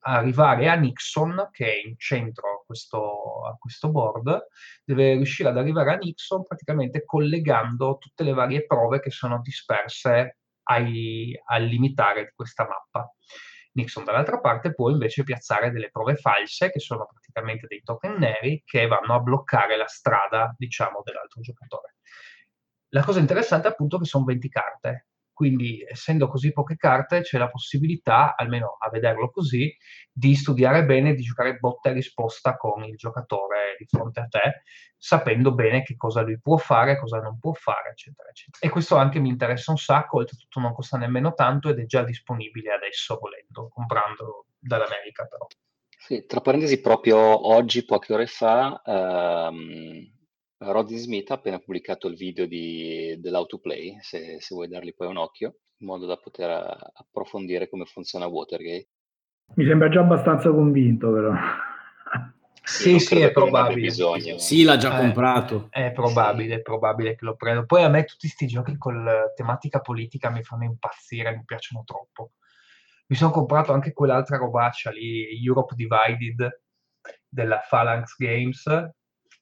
[0.00, 4.46] arrivare a Nixon, che è in centro a questo, a questo, board,
[4.84, 10.38] deve riuscire ad arrivare a Nixon praticamente collegando tutte le varie prove che sono disperse
[10.64, 13.12] ai, al limitare di questa mappa.
[13.78, 18.62] Nixon dall'altra parte può invece piazzare delle prove false, che sono praticamente dei token neri,
[18.64, 21.94] che vanno a bloccare la strada, diciamo, dell'altro giocatore.
[22.88, 25.06] La cosa interessante è appunto che sono 20 carte,
[25.38, 29.72] quindi essendo così poche carte c'è la possibilità, almeno a vederlo così,
[30.10, 34.62] di studiare bene, di giocare botta e risposta con il giocatore di fronte a te,
[34.96, 38.66] sapendo bene che cosa lui può fare, cosa non può fare, eccetera, eccetera.
[38.66, 42.02] E questo anche mi interessa un sacco, oltretutto non costa nemmeno tanto ed è già
[42.02, 45.46] disponibile adesso volendo, comprandolo dall'America però.
[45.96, 47.16] Sì, tra parentesi, proprio
[47.48, 50.17] oggi, poche ore fa, ehm,
[50.58, 55.16] Roddy Smith ha appena pubblicato il video di, dell'autoplay, se, se vuoi dargli poi un
[55.16, 56.50] occhio, in modo da poter
[56.94, 58.88] approfondire come funziona Watergate.
[59.54, 61.32] Mi sembra già abbastanza convinto, però.
[62.62, 63.80] Sì, sì, è probabile.
[63.80, 64.36] Bisogno.
[64.36, 65.68] Sì, l'ha già eh, comprato.
[65.70, 67.64] È probabile, è probabile che lo prendo.
[67.64, 72.32] Poi a me tutti questi giochi con tematica politica mi fanno impazzire, mi piacciono troppo.
[73.06, 76.62] Mi sono comprato anche quell'altra robaccia lì, Europe Divided,
[77.26, 78.64] della Phalanx Games,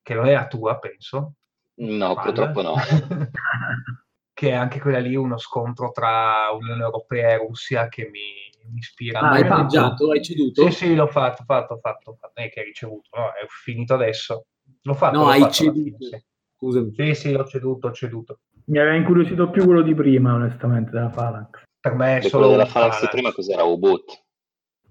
[0.06, 1.34] che non è la tua, penso.
[1.78, 2.22] No, Mal.
[2.22, 2.74] purtroppo no.
[4.32, 8.78] che è anche quella lì uno scontro tra Unione Europea e Russia che mi, mi
[8.78, 9.18] ispira.
[9.18, 10.12] Ah, hai paggiato?
[10.12, 10.62] Hai ceduto?
[10.66, 12.16] Sì, sì, l'ho fatto, fatto, fatto.
[12.20, 12.40] fatto.
[12.40, 13.30] Eh, che hai ricevuto, no?
[13.30, 14.46] È finito adesso.
[14.82, 15.18] L'ho fatto.
[15.18, 15.96] No, l'ho hai fatto ceduto.
[15.96, 16.24] Fine, sì.
[16.56, 16.94] Scusami.
[16.94, 18.38] Sì, sì, ho ceduto, ho ceduto.
[18.66, 21.62] Mi aveva incuriosito più quello di prima, onestamente, della Phalanx.
[21.80, 23.64] Per me è e solo quello della Phalanx di prima cos'era?
[23.64, 24.24] U-Boot?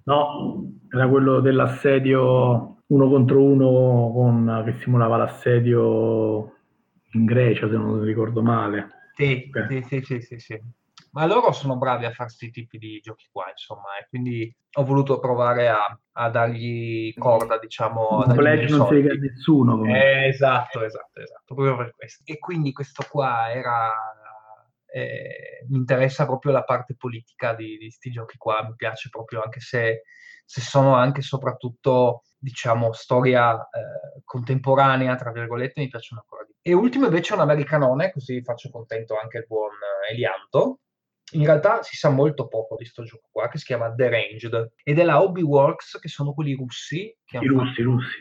[0.03, 6.53] No, era quello dell'assedio uno contro uno con, che simulava l'assedio
[7.13, 9.09] in Grecia, se non ricordo male.
[9.15, 9.49] Sì,
[9.87, 10.61] sì, sì, sì, sì,
[11.11, 14.83] Ma loro sono bravi a fare questi tipi di giochi qua, insomma, e quindi ho
[14.83, 18.23] voluto provare a, a dargli corda, diciamo.
[18.25, 19.85] Un pledge non si a nessuno.
[19.85, 22.23] Eh, esatto, esatto, esatto, proprio per questo.
[22.25, 23.89] E quindi questo qua era...
[24.95, 29.59] Eh, mi interessa proprio la parte politica di questi giochi qua, mi piace proprio anche
[29.59, 30.03] se,
[30.45, 36.72] se sono anche soprattutto diciamo, storia eh, contemporanea, tra virgolette, mi piacciono ancora di più.
[36.72, 39.72] E ultimo invece un americanone, così faccio contento anche il buon
[40.09, 40.80] Elianto.
[41.34, 44.76] In realtà si sa molto poco di questo gioco qua, che si chiama The Ranged,
[44.81, 47.13] ed è la Hobbyworks, che sono quelli russi.
[47.26, 48.17] Che I russi, fatto, russi.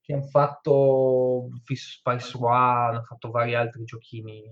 [0.00, 4.44] Che hanno fatto Fish Spice One, hanno fatto vari altri giochini,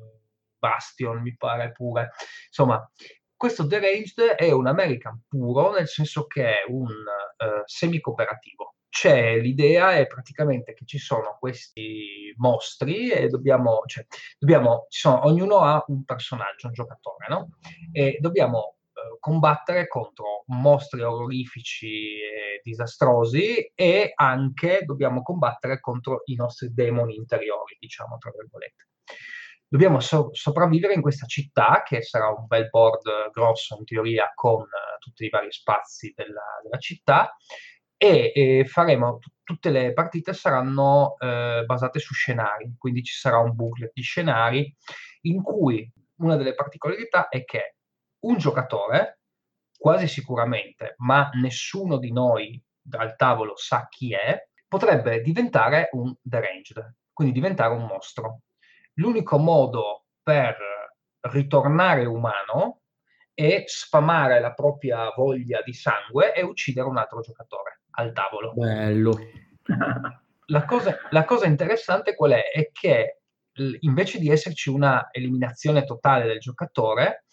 [0.59, 2.11] Bastion mi pare pure.
[2.47, 2.91] Insomma,
[3.37, 9.37] questo The Ranged è un American puro, nel senso che è un uh, semi-cooperativo c'è
[9.37, 14.07] l'idea è praticamente che ci sono questi mostri e dobbiamo, cioè,
[14.39, 17.51] dobbiamo sono, ognuno ha un personaggio, un giocatore, no?
[17.93, 26.35] E dobbiamo eh, combattere contro mostri orrorifici e disastrosi e anche dobbiamo combattere contro i
[26.35, 28.89] nostri demoni interiori, diciamo, tra virgolette.
[29.69, 34.63] Dobbiamo so- sopravvivere in questa città, che sarà un bel board grosso in teoria con
[34.63, 37.35] uh, tutti i vari spazi della, della città,
[37.97, 43.39] e eh, faremo t- tutte le partite saranno eh, basate su scenari, quindi ci sarà
[43.39, 44.75] un booklet di scenari
[45.23, 47.77] in cui una delle particolarità è che
[48.21, 49.21] un giocatore,
[49.77, 56.97] quasi sicuramente, ma nessuno di noi dal tavolo sa chi è, potrebbe diventare un deranged,
[57.13, 58.41] quindi diventare un mostro.
[58.99, 60.57] L'unico modo per
[61.21, 62.83] ritornare umano
[63.35, 68.53] è sfamare la propria voglia di sangue e uccidere un altro giocatore al tavolo.
[68.55, 69.19] Bello.
[70.49, 72.53] La cosa, la cosa interessante qual è?
[72.53, 73.23] È che
[73.81, 77.25] invece di esserci una eliminazione totale del giocatore,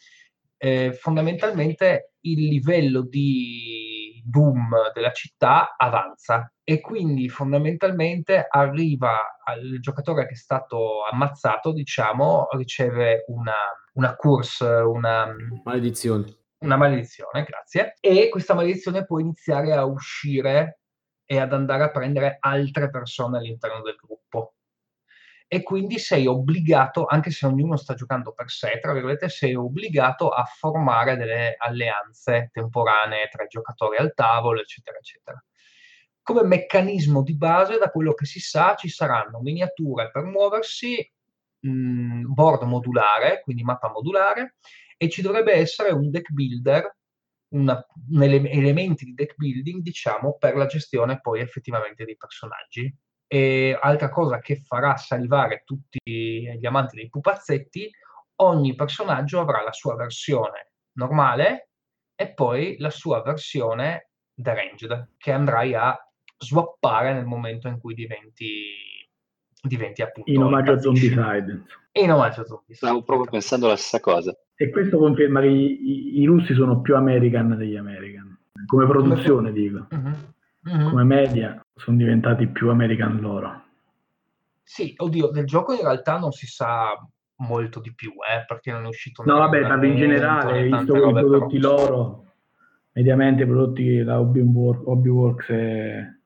[0.57, 3.92] eh, fondamentalmente il livello di
[4.23, 6.51] doom della città avanza.
[6.63, 13.53] E quindi fondamentalmente arriva al giocatore che è stato ammazzato, diciamo, riceve una,
[13.93, 15.33] una curse, una
[15.63, 16.37] maledizione.
[16.59, 20.79] una maledizione, grazie, e questa maledizione può iniziare a uscire
[21.25, 24.55] e ad andare a prendere altre persone all'interno del gruppo.
[25.47, 30.29] E quindi sei obbligato, anche se ognuno sta giocando per sé, tra virgolette, sei obbligato
[30.29, 35.43] a formare delle alleanze temporanee tra i giocatori al tavolo, eccetera, eccetera.
[36.23, 40.95] Come meccanismo di base, da quello che si sa, ci saranno miniature per muoversi,
[41.59, 44.55] mh, board modulare, quindi mappa modulare,
[44.97, 46.95] e ci dovrebbe essere un deck builder,
[47.49, 52.91] una, un ele- elementi di deck building, diciamo, per la gestione poi effettivamente dei personaggi.
[53.33, 57.89] E altra cosa che farà salivare tutti gli amanti dei pupazzetti,
[58.41, 61.69] ogni personaggio avrà la sua versione normale
[62.13, 65.97] e poi la sua versione deranged, che andrai a
[66.37, 68.91] swappare nel momento in cui diventi
[69.63, 72.75] diventi appunto in omaggio a Zombicide in omaggio a Zombicide.
[72.75, 74.37] Stavo proprio pensando la stessa cosa.
[74.55, 78.37] E questo conferma che i, i, i russi sono più American degli American
[78.67, 79.53] come produzione come...
[79.53, 79.87] dico.
[79.89, 80.31] Uh-huh.
[80.65, 80.89] Uh-huh.
[80.91, 83.63] come media sono diventati più American loro
[84.63, 86.97] sì, oddio, del gioco in realtà non si sa
[87.37, 90.99] molto di più, eh, perché non è uscito No, vabbè, parlo in generale, visto che
[90.99, 91.75] i prodotti però...
[91.75, 92.25] loro,
[92.93, 96.17] mediamente prodotti da Hobbyworks e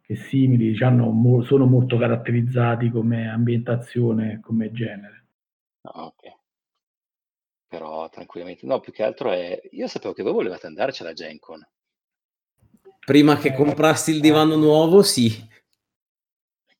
[0.00, 5.26] che simili diciamo, sono molto caratterizzati come ambientazione, come genere.
[5.82, 6.36] Ah, ok.
[7.68, 11.38] Però tranquillamente, no, più che altro è, io sapevo che voi volevate andarci alla Gen
[13.08, 15.32] Prima che comprassi il divano nuovo, sì.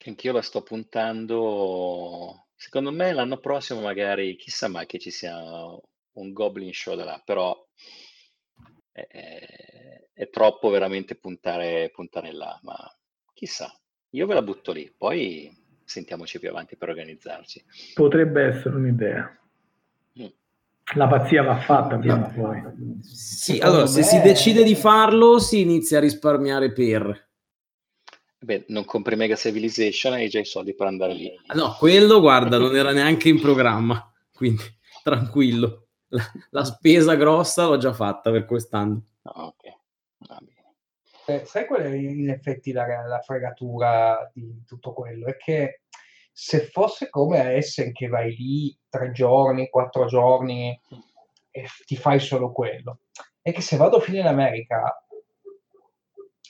[0.04, 2.48] Anch'io la sto puntando.
[2.54, 7.22] Secondo me l'anno prossimo magari, chissà mai che ci sia un Goblin Show da là,
[7.24, 7.56] però
[8.92, 12.76] è, è- è troppo veramente puntare, puntare là, ma
[13.32, 13.74] chissà.
[14.10, 15.50] Io ve la butto lì, poi
[15.82, 17.64] sentiamoci più avanti per organizzarci.
[17.94, 19.34] Potrebbe essere un'idea.
[20.94, 22.62] La pazzia va fatta prima o poi.
[23.02, 27.26] Sì, Secondo allora, se si decide di farlo, si inizia a risparmiare per...
[28.40, 31.30] Beh, non compri Mega Civilization e hai già i soldi per andare lì.
[31.46, 34.62] Ah, No, quello, guarda, non era neanche in programma, quindi
[35.02, 35.88] tranquillo.
[36.08, 39.02] La, la spesa grossa l'ho già fatta per quest'anno.
[39.22, 39.62] Ah, ok,
[40.28, 40.56] va bene.
[41.26, 45.26] Eh, sai qual è in effetti la, la fregatura di tutto quello?
[45.26, 45.82] È che
[46.40, 50.80] se fosse come a Essen che vai lì tre giorni, quattro giorni
[51.50, 53.00] e ti fai solo quello,
[53.42, 55.04] è che se vado finire in America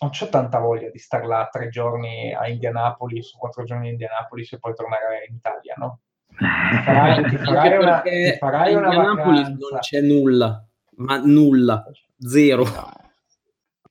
[0.01, 3.93] non c'ho tanta voglia di star là tre giorni a Indianapolis o quattro giorni a
[3.93, 6.01] Indianapolis e poi tornare in Italia, no?
[6.37, 9.69] Ti farai, ti farai una, ti farai a Indianapolis vacanza.
[9.71, 11.87] non c'è nulla, ma nulla,
[12.19, 12.65] zero.
[12.65, 12.93] No,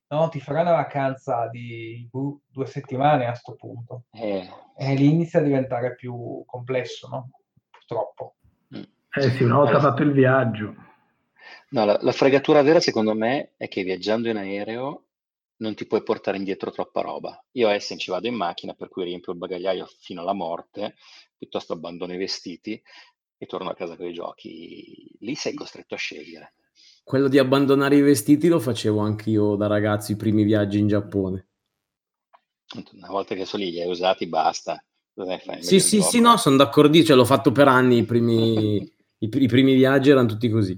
[0.10, 4.06] No, ti farai una vacanza di due settimane a sto punto.
[4.14, 4.48] eh,
[4.78, 7.30] E lì inizia a diventare più complesso, no?
[7.70, 8.36] Purtroppo.
[8.76, 8.84] mm.
[9.16, 10.76] Eh sì, una volta fatto il viaggio.
[11.70, 15.04] No, la, la fregatura vera secondo me è che viaggiando in aereo
[15.58, 17.44] non ti puoi portare indietro troppa roba.
[17.54, 20.96] Io a Essen ci vado in macchina, per cui riempio il bagagliaio fino alla morte,
[21.36, 22.82] piuttosto abbandono i vestiti
[23.38, 25.10] e torno a casa con i giochi.
[25.20, 26.54] Lì sei costretto a scegliere.
[27.08, 31.48] Quello di abbandonare i vestiti lo facevo anch'io da ragazzo, i primi viaggi in Giappone.
[32.96, 34.84] Una volta che sono lì, li hai usati, basta.
[35.62, 38.76] Sì, sì, sì, no, sono d'accordo, cioè, l'ho fatto per anni, i primi,
[39.20, 40.78] i, i primi viaggi erano tutti così.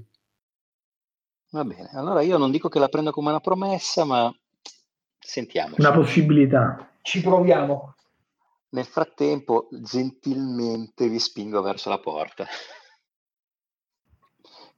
[1.49, 4.31] Va bene, allora io non dico che la prendo come una promessa, ma
[5.17, 5.81] sentiamoci.
[5.81, 6.91] Una possibilità.
[7.01, 7.95] Ci proviamo.
[8.69, 12.45] Nel frattempo, gentilmente vi spingo verso la porta.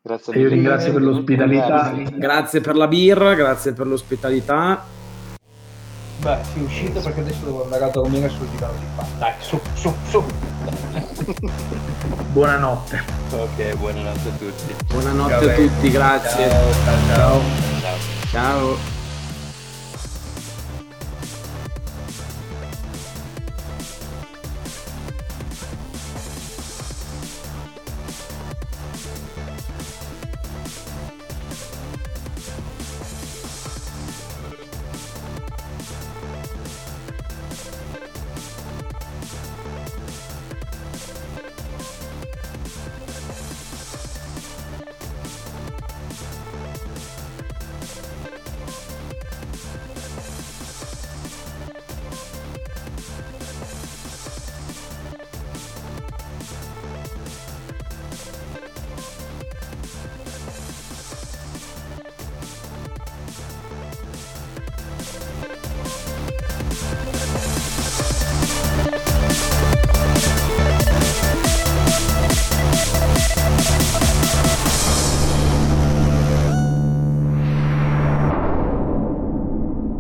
[0.03, 0.55] Grazie E io mille.
[0.55, 1.93] ringrazio per l'ospitalità.
[2.15, 2.61] Grazie.
[2.61, 4.83] Per la birra, grazie per l'ospitalità.
[6.21, 9.05] Beh, si è uscito perché adesso devo andare a dormire sul divano di qua.
[9.19, 10.23] Dai, su, su, su.
[12.31, 13.01] Buonanotte.
[13.31, 14.75] Ok, buonanotte a tutti.
[14.87, 16.49] Buonanotte Va a tutti, grazie.
[16.49, 17.41] Ciao, ciao, ciao.
[17.81, 17.97] Ciao.
[18.31, 18.99] Ciao.